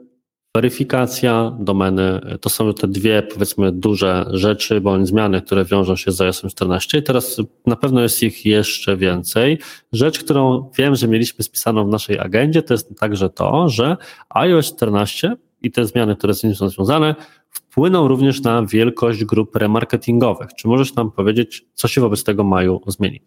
weryfikacja 0.54 1.56
domeny, 1.60 2.20
to 2.40 2.48
są 2.48 2.74
te 2.74 2.88
dwie 2.88 3.22
powiedzmy 3.22 3.72
duże 3.72 4.26
rzeczy 4.30 4.80
bądź 4.80 5.08
zmiany, 5.08 5.42
które 5.42 5.64
wiążą 5.64 5.96
się 5.96 6.12
z 6.12 6.20
iOS 6.20 6.42
14 6.50 6.98
i 6.98 7.02
teraz 7.02 7.36
na 7.66 7.76
pewno 7.76 8.00
jest 8.00 8.22
ich 8.22 8.46
jeszcze 8.46 8.96
więcej. 8.96 9.58
Rzecz, 9.92 10.18
którą 10.18 10.70
wiem, 10.78 10.94
że 10.94 11.08
mieliśmy 11.08 11.44
spisaną 11.44 11.84
w 11.86 11.88
naszej 11.88 12.18
agendzie, 12.18 12.62
to 12.62 12.74
jest 12.74 12.98
także 12.98 13.30
to, 13.30 13.68
że 13.68 13.96
iOS 14.28 14.74
14 14.74 15.36
i 15.62 15.70
te 15.70 15.86
zmiany, 15.86 16.16
które 16.16 16.34
z 16.34 16.44
nim 16.44 16.54
są 16.54 16.68
związane, 16.68 17.14
wpłyną 17.50 18.08
również 18.08 18.42
na 18.42 18.62
wielkość 18.62 19.24
grup 19.24 19.56
remarketingowych. 19.56 20.48
Czy 20.54 20.68
możesz 20.68 20.94
nam 20.94 21.10
powiedzieć, 21.10 21.64
co 21.74 21.88
się 21.88 22.00
wobec 22.00 22.24
tego 22.24 22.44
maju 22.44 22.80
zmieni? 22.86 23.20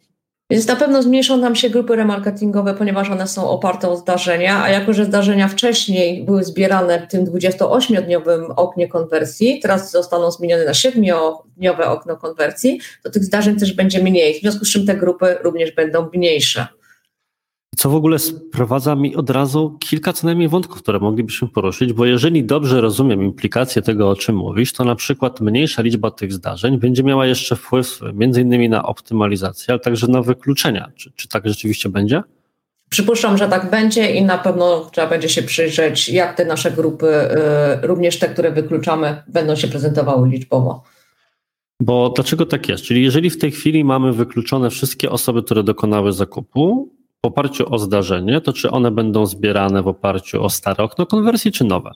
Więc 0.50 0.68
na 0.68 0.76
pewno 0.76 1.04
zmniejszą 1.04 1.38
nam 1.38 1.56
się 1.56 1.70
grupy 1.70 1.96
remarketingowe, 1.96 2.74
ponieważ 2.74 3.10
one 3.10 3.28
są 3.28 3.50
oparte 3.50 3.90
o 3.90 3.98
zdarzenia, 3.98 4.64
a 4.64 4.70
jako, 4.70 4.94
że 4.94 5.06
zdarzenia 5.06 5.48
wcześniej 5.48 6.24
były 6.24 6.44
zbierane 6.44 7.00
w 7.00 7.12
tym 7.12 7.26
28-dniowym 7.26 8.54
oknie 8.56 8.88
konwersji, 8.88 9.60
teraz 9.60 9.92
zostaną 9.92 10.32
zmienione 10.32 10.66
na 10.66 10.72
7-dniowe 10.72 11.84
okno 11.84 12.18
konwersji, 12.18 12.80
to 13.04 13.10
tych 13.10 13.24
zdarzeń 13.24 13.56
też 13.56 13.74
będzie 13.74 14.04
mniej, 14.04 14.34
w 14.34 14.42
związku 14.42 14.66
z 14.66 14.72
czym 14.72 14.86
te 14.86 14.96
grupy 14.96 15.38
również 15.44 15.72
będą 15.72 16.10
mniejsze. 16.14 16.68
Co 17.76 17.90
w 17.90 17.96
ogóle 17.96 18.20
sprowadza 18.20 18.96
mi 18.96 19.16
od 19.16 19.30
razu 19.30 19.78
kilka 19.80 20.14
co 20.14 20.28
najmniej 20.28 20.50
wątków, 20.50 20.82
które 20.82 21.00
moglibyśmy 21.00 21.48
poruszyć, 21.48 21.94
bo 21.94 22.06
jeżeli 22.06 22.44
dobrze 22.44 22.82
rozumiem 22.82 23.24
implikacje 23.24 23.82
tego, 23.82 24.10
o 24.10 24.16
czym 24.16 24.36
mówisz, 24.36 24.74
to 24.74 24.84
na 24.84 24.96
przykład 24.96 25.42
mniejsza 25.42 25.82
liczba 25.82 26.12
tych 26.12 26.34
zdarzeń 26.34 26.78
będzie 26.78 27.04
miała 27.04 27.26
jeszcze 27.26 27.56
wpływ 27.56 28.00
między 28.14 28.42
innymi 28.42 28.70
na 28.70 28.84
optymalizację, 28.84 29.66
ale 29.70 29.80
także 29.80 30.08
na 30.08 30.22
wykluczenia. 30.22 30.92
Czy, 30.96 31.12
czy 31.16 31.28
tak 31.28 31.48
rzeczywiście 31.48 31.90
będzie? 31.90 32.24
Przypuszczam, 32.90 33.38
że 33.38 33.48
tak 33.48 33.70
będzie 33.70 34.12
i 34.12 34.26
na 34.26 34.38
pewno 34.38 34.90
trzeba 34.94 35.08
będzie 35.08 35.30
się 35.30 35.44
przyjrzeć, 35.44 36.10
jak 36.10 36.38
te 36.38 36.46
nasze 36.46 36.72
grupy, 36.72 37.08
y, 37.84 37.88
również 37.88 38.20
te, 38.20 38.30
które 38.30 38.52
wykluczamy, 38.52 39.24
będą 39.28 39.56
się 39.56 39.68
prezentowały 39.68 40.30
liczbowo. 40.30 40.84
Bo 41.80 42.10
dlaczego 42.16 42.46
tak 42.46 42.70
jest? 42.70 42.84
Czyli 42.84 43.04
jeżeli 43.04 43.30
w 43.30 43.38
tej 43.38 43.52
chwili 43.52 43.84
mamy 43.84 44.14
wykluczone 44.14 44.70
wszystkie 44.70 45.10
osoby, 45.10 45.44
które 45.44 45.64
dokonały 45.64 46.14
zakupu, 46.14 46.90
w 47.26 47.28
oparciu 47.28 47.74
o 47.74 47.80
zdarzenie, 47.80 48.42
to 48.42 48.54
czy 48.54 48.72
one 48.72 48.92
będą 48.92 49.26
zbierane 49.26 49.84
w 49.84 49.88
oparciu 49.88 50.44
o 50.44 50.50
stare 50.50 50.84
okno 50.84 51.06
konwersji, 51.06 51.52
czy 51.52 51.64
nowe? 51.64 51.92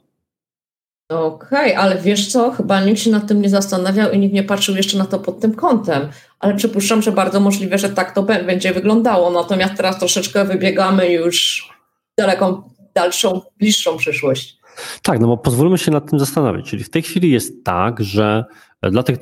Okej, 1.10 1.72
okay, 1.72 1.78
ale 1.78 2.02
wiesz 2.02 2.32
co, 2.32 2.52
chyba 2.52 2.82
nikt 2.82 3.00
się 3.00 3.12
nad 3.12 3.28
tym 3.28 3.42
nie 3.42 3.50
zastanawiał 3.50 4.12
i 4.12 4.20
nikt 4.20 4.34
nie 4.34 4.44
patrzył 4.44 4.76
jeszcze 4.76 4.98
na 4.98 5.06
to 5.06 5.20
pod 5.20 5.40
tym 5.40 5.56
kątem, 5.56 6.10
ale 6.40 6.56
przypuszczam, 6.56 7.02
że 7.02 7.12
bardzo 7.12 7.40
możliwe, 7.40 7.78
że 7.78 7.90
tak 7.90 8.16
to 8.16 8.24
będzie 8.24 8.74
wyglądało, 8.74 9.32
natomiast 9.32 9.76
teraz 9.78 10.00
troszeczkę 10.00 10.46
wybiegamy 10.46 11.12
już 11.12 11.70
daleką, 12.18 12.62
dalszą, 12.96 13.42
bliższą 13.58 13.98
przyszłość. 13.98 14.58
Tak, 15.02 15.20
no 15.20 15.28
bo 15.28 15.38
pozwólmy 15.38 15.78
się 15.78 15.92
nad 15.92 16.10
tym 16.10 16.20
zastanowić, 16.20 16.70
czyli 16.70 16.84
w 16.84 16.90
tej 16.90 17.02
chwili 17.02 17.32
jest 17.32 17.64
tak, 17.64 18.04
że 18.04 18.46
dla 18.92 19.04
tych 19.04 19.18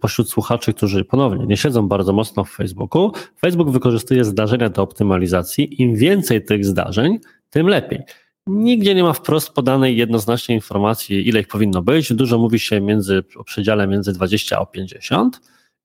pośród 0.00 0.30
słuchaczy, 0.30 0.74
którzy 0.74 1.04
ponownie 1.04 1.46
nie 1.46 1.56
siedzą 1.56 1.88
bardzo 1.88 2.12
mocno 2.12 2.44
w 2.44 2.50
Facebooku, 2.50 3.12
Facebook 3.40 3.70
wykorzystuje 3.70 4.24
zdarzenia 4.24 4.68
do 4.68 4.82
optymalizacji. 4.82 5.82
Im 5.82 5.96
więcej 5.96 6.44
tych 6.44 6.64
zdarzeń, 6.64 7.18
tym 7.50 7.68
lepiej. 7.68 8.02
Nigdzie 8.46 8.94
nie 8.94 9.02
ma 9.02 9.12
wprost 9.12 9.50
podanej 9.50 9.96
jednoznacznej 9.96 10.56
informacji, 10.56 11.28
ile 11.28 11.40
ich 11.40 11.48
powinno 11.48 11.82
być. 11.82 12.12
Dużo 12.12 12.38
mówi 12.38 12.58
się 12.58 12.80
między, 12.80 13.22
o 13.36 13.44
przedziale 13.44 13.86
między 13.86 14.12
20 14.12 14.58
a 14.58 14.66
50 14.66 15.40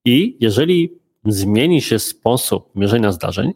i 0.06 0.38
jeżeli 0.39 1.00
zmieni 1.26 1.82
się 1.82 2.00
sposób 2.00 2.76
mierzenia 2.76 3.12
zdarzeń, 3.12 3.52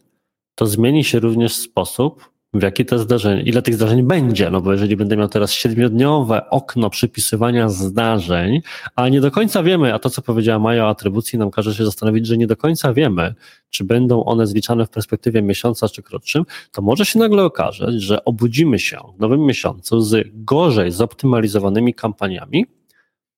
to 0.54 0.66
zmieni 0.66 1.04
się 1.04 1.20
również 1.20 1.54
sposób 1.54 2.33
w 2.54 2.62
jaki 2.62 2.84
to 2.84 2.98
zdarzenie, 2.98 3.42
ile 3.42 3.62
tych 3.62 3.74
zdarzeń 3.74 4.02
będzie, 4.02 4.50
no 4.50 4.60
bo 4.60 4.72
jeżeli 4.72 4.96
będę 4.96 5.16
miał 5.16 5.28
teraz 5.28 5.52
siedmiodniowe 5.52 6.50
okno 6.50 6.90
przypisywania 6.90 7.68
zdarzeń, 7.68 8.60
a 8.96 9.08
nie 9.08 9.20
do 9.20 9.30
końca 9.30 9.62
wiemy, 9.62 9.94
a 9.94 9.98
to 9.98 10.10
co 10.10 10.22
powiedziała 10.22 10.58
Maja 10.58 10.84
o 10.84 10.88
atrybucji 10.88 11.38
nam 11.38 11.50
każe 11.50 11.74
się 11.74 11.84
zastanowić, 11.84 12.26
że 12.26 12.36
nie 12.36 12.46
do 12.46 12.56
końca 12.56 12.92
wiemy, 12.92 13.34
czy 13.70 13.84
będą 13.84 14.24
one 14.24 14.46
zliczane 14.46 14.86
w 14.86 14.90
perspektywie 14.90 15.42
miesiąca 15.42 15.88
czy 15.88 16.02
krótszym, 16.02 16.44
to 16.72 16.82
może 16.82 17.04
się 17.04 17.18
nagle 17.18 17.44
okazać, 17.44 18.02
że 18.02 18.24
obudzimy 18.24 18.78
się 18.78 18.98
w 19.16 19.20
nowym 19.20 19.40
miesiącu 19.40 20.00
z 20.00 20.28
gorzej 20.32 20.90
zoptymalizowanymi 20.90 21.94
kampaniami, 21.94 22.66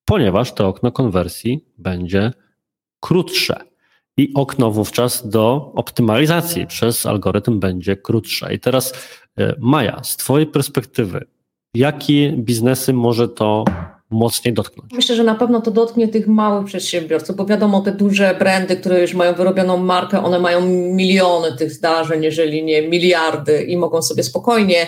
ponieważ 0.05 0.53
to 0.53 0.67
okno 0.67 0.91
konwersji 0.91 1.65
będzie 1.77 2.31
krótsze 2.99 3.66
i 4.17 4.31
okno 4.35 4.71
wówczas 4.71 5.29
do 5.29 5.71
optymalizacji 5.75 6.67
przez 6.67 7.05
algorytm 7.05 7.59
będzie 7.59 7.95
krótsze. 7.95 8.53
I 8.53 8.59
teraz 8.59 8.93
e, 9.37 9.55
Maja, 9.59 10.03
z 10.03 10.17
Twojej 10.17 10.47
perspektywy, 10.47 11.25
jakie 11.73 12.31
biznesy 12.31 12.93
może 12.93 13.29
to 13.29 13.65
mocniej 14.09 14.53
dotknąć? 14.53 14.93
Myślę, 14.93 15.15
że 15.15 15.23
na 15.23 15.35
pewno 15.35 15.61
to 15.61 15.71
dotknie 15.71 16.07
tych 16.07 16.27
małych 16.27 16.65
przedsiębiorców, 16.65 17.35
bo 17.35 17.45
wiadomo, 17.45 17.81
te 17.81 17.91
duże 17.91 18.35
brandy, 18.39 18.77
które 18.77 19.01
już 19.01 19.13
mają 19.13 19.33
wyrobioną 19.33 19.77
markę, 19.77 20.23
one 20.23 20.39
mają 20.39 20.61
miliony 20.93 21.57
tych 21.57 21.71
zdarzeń, 21.71 22.23
jeżeli 22.23 22.63
nie 22.63 22.87
miliardy 22.87 23.63
i 23.63 23.77
mogą 23.77 24.01
sobie 24.01 24.23
spokojnie 24.23 24.87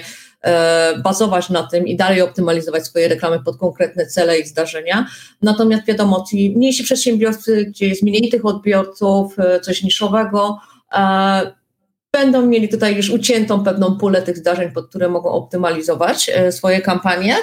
bazować 1.04 1.49
na 1.49 1.63
tym 1.63 1.88
i 1.88 1.95
dalej 1.95 2.21
optymalizować 2.21 2.86
swoje 2.86 3.08
reklamy 3.08 3.43
pod 3.43 3.58
konkretne 3.58 4.06
cele 4.06 4.39
i 4.39 4.47
zdarzenia. 4.47 5.06
Natomiast 5.41 5.86
wiadomo, 5.86 6.25
ci 6.30 6.54
mniejsi 6.56 6.84
przedsiębiorcy, 6.84 7.65
gdzie 7.65 7.88
jest 7.88 8.04
mniej 8.04 8.30
tych 8.30 8.45
odbiorców, 8.45 9.39
e, 9.39 9.60
coś 9.60 9.84
niszowego, 9.84 10.60
e, 10.93 11.60
będą 12.12 12.45
mieli 12.45 12.69
tutaj 12.69 12.95
już 12.95 13.10
uciętą 13.10 13.63
pewną 13.63 13.97
pulę 13.97 14.21
tych 14.21 14.38
zdarzeń, 14.38 14.71
pod 14.71 14.89
które 14.89 15.10
mogą 15.10 15.30
optymalizować 15.32 16.32
e, 16.34 16.52
swoje 16.52 16.82
kampanie. 16.82 17.36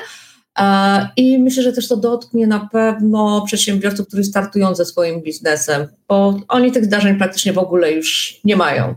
E, 0.59 1.09
I 1.17 1.39
myślę, 1.39 1.63
że 1.63 1.73
też 1.73 1.89
to 1.89 1.97
dotknie 1.97 2.47
na 2.47 2.69
pewno 2.73 3.43
przedsiębiorców, 3.47 4.07
którzy 4.07 4.25
startują 4.25 4.75
ze 4.75 4.85
swoim 4.85 5.23
biznesem, 5.23 5.87
bo 6.09 6.41
oni 6.49 6.73
tych 6.73 6.85
zdarzeń 6.85 7.19
praktycznie 7.19 7.53
w 7.53 7.59
ogóle 7.59 7.93
już 7.93 8.41
nie 8.45 8.57
mają. 8.57 8.95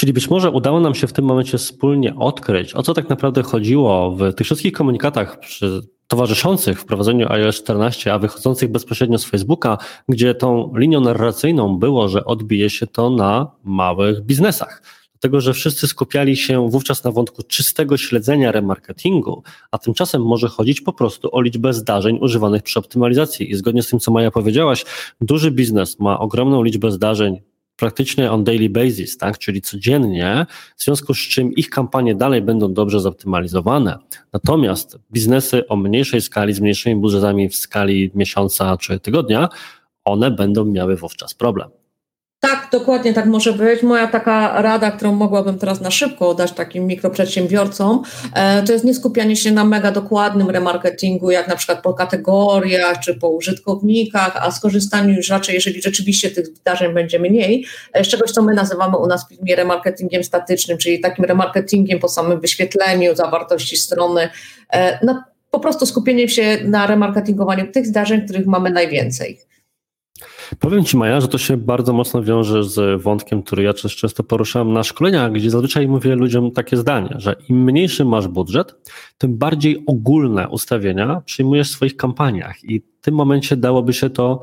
Czyli 0.00 0.12
być 0.12 0.30
może 0.30 0.50
udało 0.50 0.80
nam 0.80 0.94
się 0.94 1.06
w 1.06 1.12
tym 1.12 1.24
momencie 1.24 1.58
wspólnie 1.58 2.16
odkryć, 2.16 2.74
o 2.74 2.82
co 2.82 2.94
tak 2.94 3.08
naprawdę 3.08 3.42
chodziło 3.42 4.10
w 4.10 4.34
tych 4.34 4.44
wszystkich 4.44 4.72
komunikatach 4.72 5.40
przy 5.40 5.80
towarzyszących 6.06 6.80
wprowadzeniu 6.80 7.32
iOS 7.32 7.56
14, 7.56 8.12
a 8.12 8.18
wychodzących 8.18 8.70
bezpośrednio 8.70 9.18
z 9.18 9.24
Facebooka, 9.24 9.78
gdzie 10.08 10.34
tą 10.34 10.72
linią 10.76 11.00
narracyjną 11.00 11.78
było, 11.78 12.08
że 12.08 12.24
odbije 12.24 12.70
się 12.70 12.86
to 12.86 13.10
na 13.10 13.50
małych 13.64 14.20
biznesach. 14.20 14.82
Dlatego, 15.12 15.40
że 15.40 15.54
wszyscy 15.54 15.88
skupiali 15.88 16.36
się 16.36 16.70
wówczas 16.70 17.04
na 17.04 17.10
wątku 17.10 17.42
czystego 17.42 17.96
śledzenia 17.96 18.52
remarketingu, 18.52 19.42
a 19.70 19.78
tymczasem 19.78 20.22
może 20.22 20.48
chodzić 20.48 20.80
po 20.80 20.92
prostu 20.92 21.28
o 21.32 21.40
liczbę 21.40 21.72
zdarzeń 21.72 22.18
używanych 22.22 22.62
przy 22.62 22.78
optymalizacji. 22.78 23.50
I 23.50 23.54
zgodnie 23.54 23.82
z 23.82 23.88
tym, 23.88 24.00
co 24.00 24.10
Maja 24.10 24.30
powiedziałaś, 24.30 24.84
duży 25.20 25.50
biznes 25.50 25.98
ma 25.98 26.18
ogromną 26.18 26.62
liczbę 26.62 26.90
zdarzeń 26.90 27.40
praktycznie 27.80 28.32
on 28.32 28.44
daily 28.44 28.70
basis, 28.70 29.18
tak, 29.18 29.38
czyli 29.38 29.62
codziennie, 29.62 30.46
w 30.76 30.82
związku 30.82 31.14
z 31.14 31.18
czym 31.18 31.52
ich 31.52 31.70
kampanie 31.70 32.14
dalej 32.14 32.42
będą 32.42 32.74
dobrze 32.74 33.00
zoptymalizowane. 33.00 33.98
Natomiast 34.32 34.98
biznesy 35.12 35.68
o 35.68 35.76
mniejszej 35.76 36.20
skali, 36.20 36.52
z 36.52 36.60
mniejszymi 36.60 37.00
budżetami 37.00 37.48
w 37.48 37.56
skali 37.56 38.10
miesiąca 38.14 38.76
czy 38.76 39.00
tygodnia, 39.00 39.48
one 40.04 40.30
będą 40.30 40.64
miały 40.64 40.96
wówczas 40.96 41.34
problem. 41.34 41.79
Tak, 42.40 42.68
dokładnie 42.72 43.14
tak 43.14 43.26
może 43.26 43.52
być. 43.52 43.82
Moja 43.82 44.06
taka 44.06 44.62
rada, 44.62 44.90
którą 44.90 45.12
mogłabym 45.12 45.58
teraz 45.58 45.80
na 45.80 45.90
szybko 45.90 46.34
dać 46.34 46.52
takim 46.52 46.86
mikroprzedsiębiorcom, 46.86 48.02
e, 48.34 48.62
to 48.62 48.72
jest 48.72 48.84
nie 48.84 48.94
skupianie 48.94 49.36
się 49.36 49.52
na 49.52 49.64
mega 49.64 49.92
dokładnym 49.92 50.50
remarketingu, 50.50 51.30
jak 51.30 51.48
na 51.48 51.56
przykład 51.56 51.82
po 51.82 51.94
kategoriach 51.94 53.00
czy 53.00 53.14
po 53.14 53.28
użytkownikach, 53.28 54.36
a 54.36 54.50
skorzystaniu 54.50 55.14
już 55.14 55.28
raczej, 55.28 55.54
jeżeli 55.54 55.82
rzeczywiście 55.82 56.30
tych 56.30 56.46
zdarzeń 56.46 56.94
będzie 56.94 57.18
mniej, 57.18 57.66
e, 57.92 58.04
z 58.04 58.08
czegoś, 58.08 58.30
co 58.30 58.42
my 58.42 58.54
nazywamy 58.54 58.96
u 58.96 59.06
nas 59.06 59.24
w 59.24 59.28
firmie 59.28 59.56
remarketingiem 59.56 60.24
statycznym, 60.24 60.78
czyli 60.78 61.00
takim 61.00 61.24
remarketingiem 61.24 61.98
po 61.98 62.08
samym 62.08 62.40
wyświetleniu 62.40 63.16
zawartości 63.16 63.76
strony, 63.76 64.28
e, 64.72 65.06
na, 65.06 65.24
po 65.50 65.60
prostu 65.60 65.86
skupieniem 65.86 66.28
się 66.28 66.58
na 66.64 66.86
remarketingowaniu 66.86 67.72
tych 67.72 67.86
zdarzeń, 67.86 68.24
których 68.24 68.46
mamy 68.46 68.70
najwięcej. 68.70 69.49
Powiem 70.58 70.84
Ci, 70.84 70.96
Maja, 70.96 71.20
że 71.20 71.28
to 71.28 71.38
się 71.38 71.56
bardzo 71.56 71.92
mocno 71.92 72.22
wiąże 72.22 72.64
z 72.64 73.02
wątkiem, 73.02 73.42
który 73.42 73.62
ja 73.62 73.74
często 73.74 74.22
poruszam 74.22 74.72
na 74.72 74.82
szkoleniach, 74.82 75.32
gdzie 75.32 75.50
zazwyczaj 75.50 75.88
mówię 75.88 76.14
ludziom 76.14 76.50
takie 76.50 76.76
zdanie, 76.76 77.14
że 77.16 77.36
im 77.48 77.64
mniejszy 77.64 78.04
masz 78.04 78.28
budżet, 78.28 78.74
tym 79.18 79.38
bardziej 79.38 79.84
ogólne 79.86 80.48
ustawienia 80.48 81.22
przyjmujesz 81.24 81.68
w 81.68 81.72
swoich 81.72 81.96
kampaniach 81.96 82.64
i 82.64 82.80
w 82.80 83.04
tym 83.04 83.14
momencie 83.14 83.56
dałoby 83.56 83.92
się 83.92 84.10
to 84.10 84.40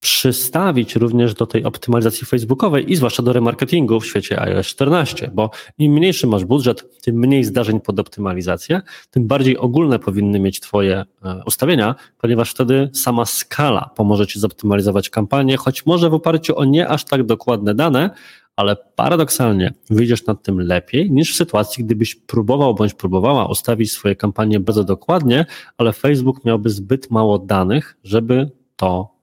przystawić 0.00 0.96
również 0.96 1.34
do 1.34 1.46
tej 1.46 1.64
optymalizacji 1.64 2.26
facebookowej 2.26 2.92
i 2.92 2.96
zwłaszcza 2.96 3.22
do 3.22 3.32
remarketingu 3.32 4.00
w 4.00 4.06
świecie 4.06 4.40
iOS 4.40 4.66
14, 4.66 5.30
bo 5.34 5.50
im 5.78 5.92
mniejszy 5.92 6.26
masz 6.26 6.44
budżet, 6.44 7.00
tym 7.00 7.16
mniej 7.16 7.44
zdarzeń 7.44 7.80
pod 7.80 7.98
optymalizację, 7.98 8.80
tym 9.10 9.26
bardziej 9.26 9.58
ogólne 9.58 9.98
powinny 9.98 10.40
mieć 10.40 10.60
Twoje 10.60 11.04
e, 11.24 11.42
ustawienia, 11.46 11.94
ponieważ 12.18 12.50
wtedy 12.50 12.90
sama 12.92 13.24
skala 13.26 13.90
pomoże 13.96 14.26
Ci 14.26 14.40
zoptymalizować 14.40 15.10
kampanię, 15.10 15.56
choć 15.56 15.86
może 15.86 16.10
w 16.10 16.14
oparciu 16.14 16.58
o 16.58 16.64
nie 16.64 16.88
aż 16.88 17.04
tak 17.04 17.26
dokładne 17.26 17.74
dane, 17.74 18.10
ale 18.56 18.76
paradoksalnie 18.96 19.72
wyjdziesz 19.90 20.26
nad 20.26 20.42
tym 20.42 20.60
lepiej 20.60 21.10
niż 21.10 21.32
w 21.32 21.36
sytuacji, 21.36 21.84
gdybyś 21.84 22.14
próbował 22.14 22.74
bądź 22.74 22.94
próbowała 22.94 23.46
ustawić 23.46 23.92
swoje 23.92 24.16
kampanie 24.16 24.60
bardzo 24.60 24.84
dokładnie, 24.84 25.46
ale 25.78 25.92
Facebook 25.92 26.44
miałby 26.44 26.70
zbyt 26.70 27.10
mało 27.10 27.38
danych, 27.38 27.96
żeby 28.04 28.50
to 28.76 29.19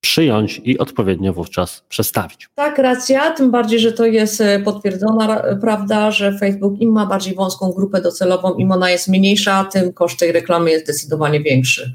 przyjąć 0.00 0.60
i 0.64 0.78
odpowiednio 0.78 1.32
wówczas 1.32 1.82
przestawić. 1.88 2.48
Tak, 2.54 2.78
racja, 2.78 3.30
tym 3.30 3.50
bardziej, 3.50 3.78
że 3.78 3.92
to 3.92 4.06
jest 4.06 4.40
e, 4.40 4.60
potwierdzona 4.60 5.42
prawda, 5.60 6.10
że 6.10 6.38
Facebook 6.38 6.80
im 6.80 6.92
ma 6.92 7.06
bardziej 7.06 7.34
wąską 7.34 7.72
grupę 7.72 8.00
docelową, 8.00 8.54
im 8.54 8.72
ona 8.72 8.90
jest 8.90 9.08
mniejsza, 9.08 9.64
tym 9.64 9.92
koszt 9.92 10.18
tej 10.18 10.32
reklamy 10.32 10.70
jest 10.70 10.84
zdecydowanie 10.84 11.40
większy. 11.40 11.94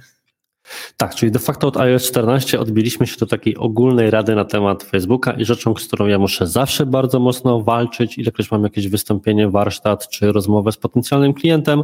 Tak, 0.98 1.16
czyli 1.16 1.32
de 1.32 1.40
facto 1.40 1.68
od 1.68 1.78
iOS 1.78 2.08
14 2.08 2.60
odbiliśmy 2.60 3.08
się 3.08 3.18
do 3.18 3.26
takiej 3.26 3.58
ogólnej 3.58 4.12
rady 4.12 4.36
na 4.36 4.46
temat 4.46 4.84
Facebooka 4.84 5.32
i 5.32 5.46
rzeczą, 5.46 5.76
z 5.76 5.88
którą 5.88 6.06
ja 6.08 6.20
muszę 6.20 6.48
zawsze 6.48 6.86
bardzo 6.86 7.20
mocno 7.20 7.62
walczyć, 7.62 8.18
ilekroć 8.18 8.52
mam 8.52 8.64
jakieś 8.64 8.88
wystąpienie, 8.88 9.50
warsztat 9.50 10.10
czy 10.10 10.32
rozmowę 10.32 10.72
z 10.72 10.78
potencjalnym 10.78 11.34
klientem, 11.34 11.84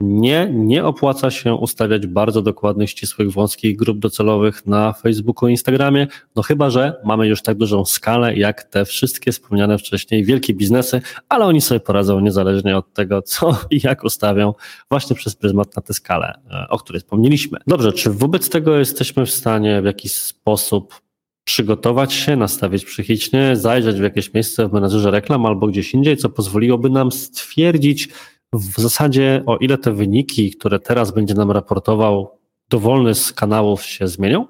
nie, 0.00 0.50
nie 0.52 0.84
opłaca 0.84 1.30
się 1.30 1.54
ustawiać 1.54 2.06
bardzo 2.06 2.42
dokładnych, 2.42 2.90
ścisłych, 2.90 3.32
wąskich 3.32 3.76
grup 3.76 3.98
docelowych 3.98 4.66
na 4.66 4.92
Facebooku 4.92 5.48
i 5.48 5.52
Instagramie, 5.52 6.06
no 6.36 6.42
chyba, 6.42 6.70
że 6.70 7.00
mamy 7.04 7.28
już 7.28 7.42
tak 7.42 7.56
dużą 7.56 7.84
skalę, 7.84 8.36
jak 8.36 8.62
te 8.62 8.84
wszystkie 8.84 9.32
wspomniane 9.32 9.78
wcześniej 9.78 10.24
wielkie 10.24 10.54
biznesy, 10.54 11.00
ale 11.28 11.44
oni 11.46 11.60
sobie 11.60 11.80
poradzą 11.80 12.20
niezależnie 12.20 12.76
od 12.76 12.92
tego, 12.92 13.22
co 13.22 13.58
i 13.70 13.80
jak 13.84 14.04
ustawią 14.04 14.54
właśnie 14.90 15.16
przez 15.16 15.36
pryzmat 15.36 15.76
na 15.76 15.82
tę 15.82 15.94
skalę, 15.94 16.40
e, 16.50 16.68
o 16.68 16.78
której 16.78 17.00
wspomnieliśmy. 17.00 17.58
Dobrze, 17.66 17.92
czy 17.92 18.10
wobec 18.10 18.50
tego 18.50 18.78
jesteśmy 18.78 19.26
w 19.26 19.30
stanie 19.30 19.82
w 19.82 19.84
jakiś 19.84 20.12
sposób 20.12 21.00
przygotować 21.44 22.12
się, 22.12 22.36
nastawić 22.36 22.84
psychicznie, 22.84 23.56
zajrzeć 23.56 23.96
w 23.96 24.02
jakieś 24.02 24.34
miejsce 24.34 24.68
w 24.68 24.72
menedżerze 24.72 25.10
reklam 25.10 25.46
albo 25.46 25.66
gdzieś 25.66 25.94
indziej, 25.94 26.16
co 26.16 26.28
pozwoliłoby 26.28 26.90
nam 26.90 27.12
stwierdzić, 27.12 28.08
w 28.52 28.80
zasadzie 28.80 29.42
o 29.46 29.56
ile 29.56 29.78
te 29.78 29.92
wyniki, 29.92 30.50
które 30.50 30.78
teraz 30.78 31.10
będzie 31.10 31.34
nam 31.34 31.50
raportował 31.50 32.38
dowolny 32.68 33.14
z 33.14 33.32
kanałów 33.32 33.82
się 33.82 34.08
zmienią? 34.08 34.46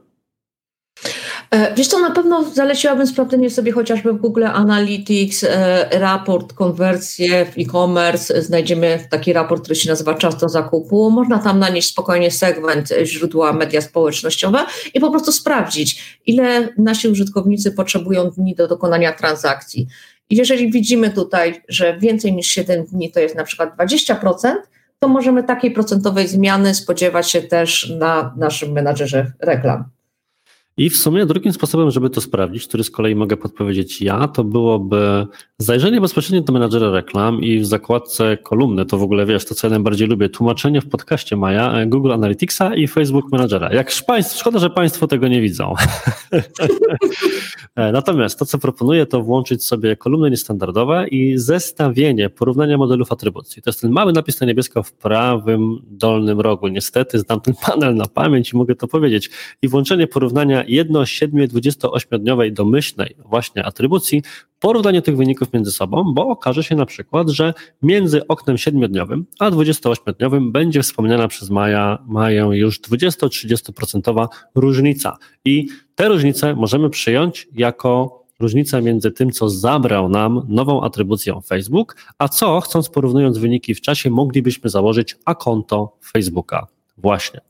E, 1.51 1.75
wiesz 1.75 1.87
co, 1.87 2.01
na 2.01 2.11
pewno 2.11 2.45
zaleciłabym 2.45 3.07
sprawdzenie 3.07 3.51
sobie 3.51 3.73
chociażby 3.73 4.13
w 4.13 4.19
Google 4.19 4.45
Analytics 4.45 5.45
e, 5.45 5.89
raport 5.93 6.53
konwersje 6.53 7.47
w 7.47 7.59
e-commerce. 7.59 8.43
Znajdziemy 8.43 9.07
taki 9.11 9.33
raport, 9.33 9.63
który 9.63 9.75
się 9.77 9.91
nazywa 9.91 10.15
Czas 10.15 10.37
do 10.37 10.49
zakupu. 10.49 11.11
Można 11.11 11.39
tam 11.39 11.59
nanieść 11.59 11.89
spokojnie 11.89 12.31
segment 12.31 12.89
źródła 13.05 13.53
media 13.53 13.81
społecznościowe 13.81 14.67
i 14.95 15.01
po 15.01 15.11
prostu 15.11 15.33
sprawdzić, 15.33 16.19
ile 16.27 16.69
nasi 16.79 17.09
użytkownicy 17.09 17.73
potrzebują 17.73 18.31
dni 18.31 18.55
do 18.55 18.69
dokonania 18.69 19.13
transakcji. 19.13 19.87
Jeżeli 20.31 20.71
widzimy 20.71 21.11
tutaj, 21.11 21.62
że 21.69 21.99
więcej 21.99 22.33
niż 22.33 22.47
7 22.47 22.85
dni 22.85 23.12
to 23.12 23.21
jest 23.21 23.37
na 23.37 23.45
przykład 23.45 23.77
20%, 23.77 24.55
to 24.99 25.09
możemy 25.09 25.45
takiej 25.45 25.71
procentowej 25.71 26.29
zmiany 26.29 26.75
spodziewać 26.75 27.31
się 27.31 27.43
też 27.43 27.93
na 27.99 28.35
naszym 28.37 28.73
menadżerze 28.73 29.33
reklam. 29.41 29.85
I 30.79 30.91
w 30.91 30.97
sumie 30.97 31.27
drugim 31.27 31.53
sposobem, 31.53 31.91
żeby 31.91 32.11
to 32.11 32.21
sprawdzić, 32.21 32.67
który 32.67 32.85
z 32.85 32.91
kolei 32.91 33.14
mogę 33.14 33.37
podpowiedzieć 33.37 34.03
ja, 34.03 34.29
to 34.29 34.45
byłoby 34.45 35.27
zajrzenie 35.59 36.01
bezpośrednio 36.01 36.43
do 36.43 36.53
menadżera 36.53 36.91
reklam 36.91 37.43
i 37.43 37.61
w 37.61 37.67
zakładce 37.67 38.37
kolumny, 38.37 38.87
to 38.87 38.99
w 38.99 39.03
ogóle 39.03 39.27
wiesz, 39.27 39.45
to 39.45 39.55
co 39.55 39.67
ja 39.67 39.71
najbardziej 39.71 40.09
lubię, 40.09 40.29
tłumaczenie 40.29 40.81
w 40.81 40.88
podcaście 40.88 41.37
Maja, 41.37 41.73
e, 41.73 41.87
Google 41.87 42.12
Analyticsa 42.12 42.75
i 42.75 42.88
Facebook 42.88 43.33
Managera. 43.33 43.75
Jak 43.75 43.93
państw, 44.07 44.38
szkoda, 44.38 44.59
że 44.59 44.71
Państwo 44.71 45.07
tego 45.07 45.29
nie 45.29 45.41
widzą. 45.41 45.75
E, 47.77 47.93
natomiast 47.93 48.38
to, 48.38 48.47
co 48.47 48.59
proponuję, 48.59 49.07
to 49.07 49.23
włączyć 49.23 49.64
sobie 49.64 49.97
kolumny 49.97 50.31
niestandardowe 50.31 51.09
i 51.09 51.38
zestawienie, 51.38 52.31
porównania 52.31 52.79
modelów 52.79 53.12
atrybucji. 53.12 53.62
To 53.62 53.71
jest 53.71 53.81
ten 53.81 53.91
mały 53.91 54.12
napis 54.12 54.41
na 54.41 54.47
niebiesko 54.47 54.83
w 54.83 54.93
prawym 54.93 55.83
dolnym 55.87 56.41
rogu. 56.41 56.69
Niestety 56.69 57.19
znam 57.19 57.41
ten 57.41 57.55
panel 57.67 57.95
na 57.95 58.07
pamięć 58.07 58.53
i 58.53 58.57
mogę 58.57 58.75
to 58.75 58.88
powiedzieć. 58.88 59.31
I 59.62 59.69
włączenie 59.69 60.07
porównania 60.07 60.64
jedno 60.68 61.07
7, 61.07 61.40
28-dniowej 61.40 62.52
domyślnej 62.52 63.16
właśnie 63.24 63.64
atrybucji, 63.64 64.22
porównanie 64.61 65.02
tych 65.02 65.16
wyników 65.16 65.52
między 65.52 65.72
sobą, 65.72 66.04
bo 66.14 66.28
okaże 66.28 66.64
się 66.64 66.74
na 66.74 66.87
przykład, 66.87 67.28
że 67.28 67.54
między 67.83 68.26
oknem 68.26 68.57
7-dniowym 68.57 69.22
a 69.38 69.50
28-dniowym 69.50 70.52
będzie 70.52 70.83
wspomniana 70.83 71.28
przez 71.28 71.50
Maja, 71.50 71.98
Maję 72.07 72.48
już 72.52 72.81
20-30% 72.81 74.28
różnica. 74.54 75.16
I 75.44 75.68
te 75.94 76.09
różnice 76.09 76.54
możemy 76.54 76.90
przyjąć 76.90 77.48
jako 77.52 78.18
różnica 78.40 78.81
między 78.81 79.11
tym, 79.11 79.31
co 79.31 79.48
zabrał 79.48 80.09
nam 80.09 80.46
nową 80.48 80.83
atrybucją 80.83 81.40
Facebook, 81.40 81.96
a 82.18 82.28
co, 82.28 82.61
chcąc 82.61 82.88
porównując 82.88 83.38
wyniki 83.38 83.74
w 83.74 83.81
czasie, 83.81 84.11
moglibyśmy 84.11 84.70
założyć 84.70 85.16
a 85.24 85.35
konto 85.35 85.96
Facebooka. 86.12 86.66
Właśnie. 86.96 87.40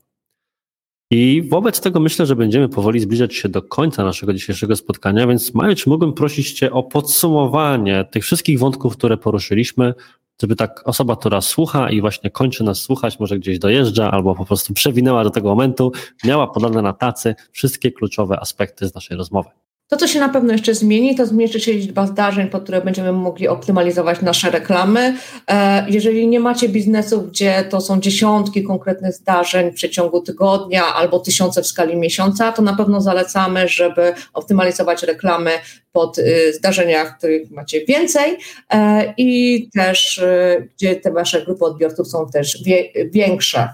I 1.11 1.41
wobec 1.49 1.81
tego 1.81 1.99
myślę, 1.99 2.25
że 2.25 2.35
będziemy 2.35 2.69
powoli 2.69 2.99
zbliżać 2.99 3.35
się 3.35 3.49
do 3.49 3.61
końca 3.61 4.03
naszego 4.03 4.33
dzisiejszego 4.33 4.75
spotkania, 4.75 5.27
więc 5.27 5.53
Maju, 5.53 5.75
czy 5.75 5.89
mógłbym 5.89 6.13
prosić 6.13 6.53
Cię 6.53 6.71
o 6.71 6.83
podsumowanie 6.83 8.05
tych 8.11 8.23
wszystkich 8.23 8.59
wątków, 8.59 8.97
które 8.97 9.17
poruszyliśmy, 9.17 9.93
żeby 10.41 10.55
tak 10.55 10.81
osoba, 10.85 11.15
która 11.15 11.41
słucha 11.41 11.89
i 11.89 12.01
właśnie 12.01 12.29
kończy 12.29 12.63
nas 12.63 12.81
słuchać, 12.81 13.19
może 13.19 13.39
gdzieś 13.39 13.59
dojeżdża 13.59 14.11
albo 14.11 14.35
po 14.35 14.45
prostu 14.45 14.73
przewinęła 14.73 15.23
do 15.23 15.29
tego 15.29 15.49
momentu, 15.49 15.91
miała 16.25 16.47
podane 16.47 16.81
na 16.81 16.93
tacy 16.93 17.35
wszystkie 17.51 17.91
kluczowe 17.91 18.39
aspekty 18.39 18.87
z 18.87 18.95
naszej 18.95 19.17
rozmowy. 19.17 19.49
To, 19.89 19.97
co 19.97 20.07
się 20.07 20.19
na 20.19 20.29
pewno 20.29 20.51
jeszcze 20.53 20.75
zmieni, 20.75 21.15
to 21.15 21.25
zmniejszy 21.25 21.59
się 21.59 21.73
liczba 21.73 22.07
zdarzeń, 22.07 22.47
pod 22.47 22.63
które 22.63 22.81
będziemy 22.81 23.11
mogli 23.11 23.47
optymalizować 23.47 24.21
nasze 24.21 24.51
reklamy. 24.51 25.17
E, 25.47 25.85
jeżeli 25.89 26.27
nie 26.27 26.39
macie 26.39 26.69
biznesów, 26.69 27.29
gdzie 27.29 27.63
to 27.69 27.81
są 27.81 27.99
dziesiątki 27.99 28.63
konkretnych 28.63 29.13
zdarzeń 29.13 29.71
w 29.71 29.75
przeciągu 29.75 30.21
tygodnia 30.21 30.83
albo 30.95 31.19
tysiące 31.19 31.61
w 31.61 31.67
skali 31.67 31.97
miesiąca, 31.97 32.51
to 32.51 32.61
na 32.61 32.75
pewno 32.75 33.01
zalecamy, 33.01 33.67
żeby 33.67 34.13
optymalizować 34.33 35.03
reklamy 35.03 35.51
pod 35.91 36.17
y, 36.17 36.53
zdarzeniach, 36.53 37.17
których 37.17 37.51
macie 37.51 37.85
więcej 37.85 38.37
e, 38.73 39.13
i 39.17 39.69
też 39.73 40.17
y, 40.17 40.69
gdzie 40.75 40.95
te 40.95 41.11
wasze 41.11 41.45
grupy 41.45 41.65
odbiorców 41.65 42.07
są 42.07 42.27
też 42.33 42.63
większe. 43.11 43.69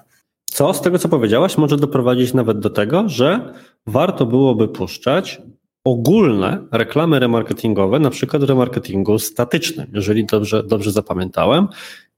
Co 0.46 0.74
z 0.74 0.82
tego, 0.82 1.00
co 1.00 1.10
powiedziałaś, 1.10 1.58
może 1.58 1.78
doprowadzić 1.78 2.34
nawet 2.34 2.60
do 2.60 2.70
tego, 2.70 3.04
że 3.10 3.54
warto 3.88 4.26
byłoby 4.26 4.68
puszczać 4.68 5.42
ogólne 5.86 6.60
reklamy 6.72 7.20
remarketingowe, 7.20 8.00
na 8.00 8.10
przykład 8.10 8.44
remarketingu 8.44 9.20
statycznym, 9.20 9.88
jeżeli 9.94 10.26
dobrze, 10.26 10.64
dobrze 10.64 10.92
zapamiętałem. 10.92 11.68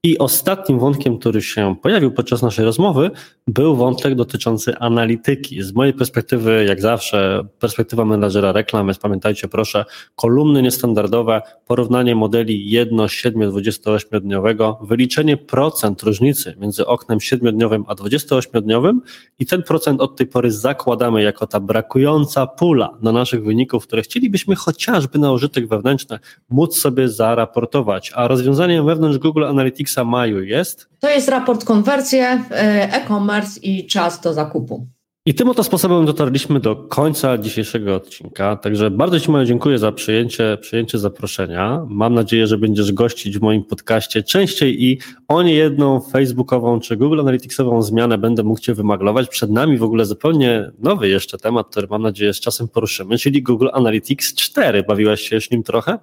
I 0.04 0.18
ostatnim 0.18 0.80
wątkiem, 0.80 1.18
który 1.18 1.42
się 1.42 1.76
pojawił 1.82 2.12
podczas 2.12 2.42
naszej 2.42 2.66
rozmowy, 2.66 3.12
był 3.48 3.76
wątek 3.76 4.16
dotyczący 4.16 4.78
analityki. 4.78 5.64
Z 5.64 5.74
mojej 5.74 5.94
perspektywy, 5.94 6.66
jak 6.68 6.82
zawsze, 6.82 7.48
perspektywa 7.60 8.06
menadżera 8.06 8.52
reklam 8.52 8.88
jest, 8.88 9.02
pamiętajcie 9.02 9.48
proszę, 9.48 9.86
kolumny 10.16 10.62
niestandardowe, 10.62 11.42
porównanie 11.68 12.16
modeli 12.16 12.70
1, 12.70 13.08
7, 13.08 13.52
28-dniowego, 13.52 14.78
wyliczenie 14.82 15.38
procent 15.38 16.04
różnicy 16.04 16.56
między 16.60 16.86
oknem 16.86 17.20
7-dniowym 17.20 17.84
a 17.88 17.96
28-dniowym 17.96 19.00
i 19.40 19.46
ten 19.46 19.64
procent 19.64 20.02
od 20.02 20.16
tej 20.16 20.28
pory 20.28 20.52
zakładamy 20.52 21.24
jako 21.24 21.48
ta 21.48 21.60
brakująca 21.60 22.48
pula 22.48 22.98
do 23.02 23.12
naszych 23.12 23.44
wyników, 23.44 23.88
które 23.88 24.02
chcielibyśmy 24.02 24.56
chociażby 24.56 25.20
na 25.20 25.32
użytek 25.32 25.68
wewnętrzny 25.68 26.20
móc 26.50 26.78
sobie 26.78 27.10
zaraportować. 27.10 28.12
A 28.16 28.28
rozwiązaniem 28.28 28.86
wewnątrz 28.86 29.18
Google 29.18 29.44
Analytics 29.44 29.87
maju 30.06 30.44
jest? 30.44 30.90
To 31.00 31.10
jest 31.10 31.30
raport 31.30 31.66
konwersje, 31.66 32.44
e, 32.52 32.94
e-commerce 32.94 33.60
i 33.60 33.88
czas 33.88 34.22
do 34.22 34.34
zakupu. 34.34 34.88
I 35.28 35.34
tym 35.34 35.50
oto 35.50 35.64
sposobem 35.64 36.06
dotarliśmy 36.06 36.60
do 36.60 36.76
końca 36.76 37.38
dzisiejszego 37.38 37.96
odcinka. 37.96 38.56
Także 38.56 38.92
bardzo 38.92 39.20
Ci 39.20 39.32
Maju 39.32 39.46
dziękuję 39.46 39.80
za 39.80 39.92
przyjęcie, 39.92 40.58
przyjęcie 40.62 40.98
zaproszenia. 40.98 41.86
Mam 41.90 42.14
nadzieję, 42.14 42.48
że 42.48 42.58
będziesz 42.58 42.92
gościć 42.92 43.38
w 43.38 43.42
moim 43.42 43.64
podcaście 43.64 44.24
częściej 44.24 44.84
i 44.84 45.00
o 45.28 45.44
nie 45.44 45.54
jedną 45.54 46.00
facebookową 46.00 46.80
czy 46.80 46.98
Google 46.98 47.20
Analyticsową 47.20 47.82
zmianę 47.82 48.18
będę 48.18 48.44
mógł 48.44 48.60
Cię 48.60 48.74
wymaglować. 48.74 49.30
Przed 49.30 49.52
nami 49.52 49.78
w 49.78 49.84
ogóle 49.84 50.06
zupełnie 50.06 50.72
nowy 50.80 51.10
jeszcze 51.10 51.38
temat, 51.38 51.68
który 51.68 51.88
mam 51.88 52.02
nadzieję 52.02 52.34
z 52.34 52.40
czasem 52.40 52.68
poruszymy, 52.68 53.18
czyli 53.18 53.44
Google 53.44 53.68
Analytics 53.74 54.36
4. 54.36 54.84
Bawiłaś 54.84 55.22
się 55.22 55.36
już 55.36 55.52
nim 55.52 55.64
trochę? 55.64 56.00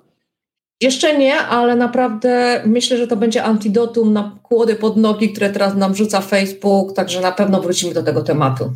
Jeszcze 0.81 1.19
nie, 1.19 1.39
ale 1.39 1.77
naprawdę 1.77 2.63
myślę, 2.67 2.97
że 2.97 3.07
to 3.07 3.17
będzie 3.17 3.45
antidotum 3.45 4.13
na 4.13 4.39
kłody 4.43 4.75
pod 4.75 4.97
nogi, 4.97 5.33
które 5.33 5.51
teraz 5.51 5.75
nam 5.77 5.95
rzuca 5.95 6.21
Facebook, 6.21 6.93
także 6.93 7.21
na 7.21 7.33
pewno 7.33 7.61
wrócimy 7.61 7.95
do 7.95 8.03
tego 8.03 8.23
tematu. 8.23 8.73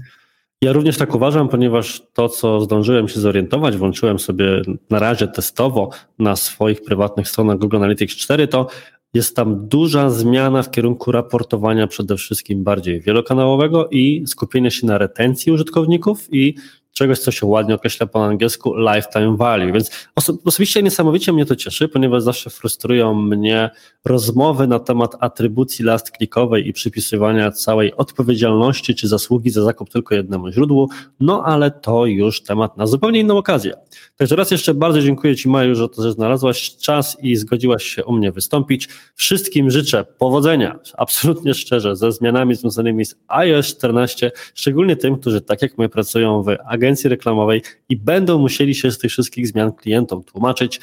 Ja 0.62 0.72
również 0.72 0.98
tak 0.98 1.14
uważam, 1.14 1.48
ponieważ 1.48 2.02
to, 2.12 2.28
co 2.28 2.61
zdążyłem 2.61 3.08
się 3.08 3.20
zorientować, 3.20 3.76
włączyłem 3.76 4.18
sobie 4.18 4.62
na 4.90 4.98
razie 4.98 5.28
testowo 5.28 5.90
na 6.18 6.37
swoich 6.37 6.82
prywatnych 6.82 7.28
stronach 7.28 7.58
Google 7.58 7.76
Analytics 7.76 8.16
4, 8.16 8.48
to 8.48 8.66
jest 9.14 9.37
tam 9.37 9.68
duża 9.68 10.11
zmiana 10.11 10.62
w 10.62 10.70
kierunku 10.70 11.12
raportowania 11.12 11.87
przede 11.87 12.16
wszystkim 12.16 12.64
bardziej 12.64 13.00
wielokanałowego 13.00 13.88
i 13.88 14.24
skupienia 14.26 14.70
się 14.70 14.87
na 14.87 14.98
retencji 14.98 15.52
użytkowników 15.52 16.34
i 16.34 16.54
czegoś, 16.98 17.18
co 17.18 17.30
się 17.30 17.46
ładnie 17.46 17.74
określa 17.74 18.06
po 18.06 18.24
angielsku 18.24 18.74
lifetime 18.76 19.37
value. 19.37 19.72
Więc 19.72 19.90
oso 20.16 20.34
osobiście 20.44 20.82
niesamowicie 20.82 21.32
mnie 21.32 21.46
to 21.46 21.56
cieszy, 21.56 21.88
ponieważ 21.88 22.22
zawsze 22.22 22.50
frustrują 22.50 23.14
mnie 23.14 23.70
rozmowy 24.04 24.66
na 24.66 24.78
temat 24.78 25.16
atrybucji 25.20 25.84
last 25.84 26.11
klikowej 26.11 26.68
i 26.68 26.72
przypisywania 26.72 27.50
całej 27.50 27.94
odpowiedzialności 27.96 28.94
czy 28.94 29.08
zasługi 29.08 29.50
za 29.50 29.62
zakup 29.62 29.90
tylko 29.90 30.14
jednemu 30.14 30.52
źródłu, 30.52 30.88
no 31.20 31.42
ale 31.44 31.70
to 31.70 32.06
już 32.06 32.42
temat 32.42 32.76
na 32.76 32.87
zupełnie 32.87 33.20
inną 33.20 33.38
okazję. 33.38 33.74
Także 34.16 34.37
raz 34.37 34.50
jeszcze 34.50 34.74
bardzo 34.74 35.02
dziękuję 35.02 35.37
Ci 35.37 35.48
Maju, 35.48 35.74
że 35.74 35.88
to, 35.88 36.02
że 36.02 36.12
znalazłaś 36.12 36.76
czas 36.76 37.16
i 37.22 37.37
zgodziłaś 37.37 37.84
się 37.84 38.04
u 38.04 38.12
mnie 38.12 38.32
wystąpić. 38.32 38.88
Wszystkim 39.14 39.70
życzę 39.70 40.04
powodzenia, 40.18 40.78
absolutnie 40.96 41.54
szczerze, 41.54 41.96
ze 41.96 42.12
zmianami 42.12 42.54
związanymi 42.54 43.04
z 43.04 43.14
iOS 43.28 43.66
14, 43.66 44.32
szczególnie 44.54 44.96
tym, 44.96 45.18
którzy 45.18 45.40
tak 45.40 45.62
jak 45.62 45.78
my 45.78 45.88
pracują 45.88 46.42
w 46.42 46.56
agencji 46.88 47.11
reklamowej 47.11 47.62
i 47.88 47.96
będą 47.96 48.38
musieli 48.38 48.74
się 48.74 48.90
z 48.90 48.98
tych 48.98 49.11
wszystkich 49.11 49.48
zmian 49.48 49.72
klientom 49.72 50.24
tłumaczyć, 50.24 50.81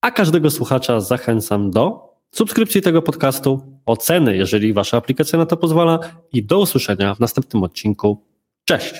a 0.00 0.10
każdego 0.10 0.50
słuchacza 0.50 1.00
zachęcam 1.00 1.70
do 1.70 2.14
subskrypcji 2.34 2.82
tego 2.82 3.02
podcastu, 3.02 3.80
oceny, 3.86 4.36
jeżeli 4.36 4.72
Wasza 4.72 4.96
aplikacja 4.96 5.38
na 5.38 5.46
to 5.46 5.56
pozwala 5.56 5.98
i 6.32 6.44
do 6.44 6.60
usłyszenia 6.60 7.14
w 7.14 7.20
następnym 7.20 7.62
odcinku. 7.62 8.24
Cześć! 8.64 8.94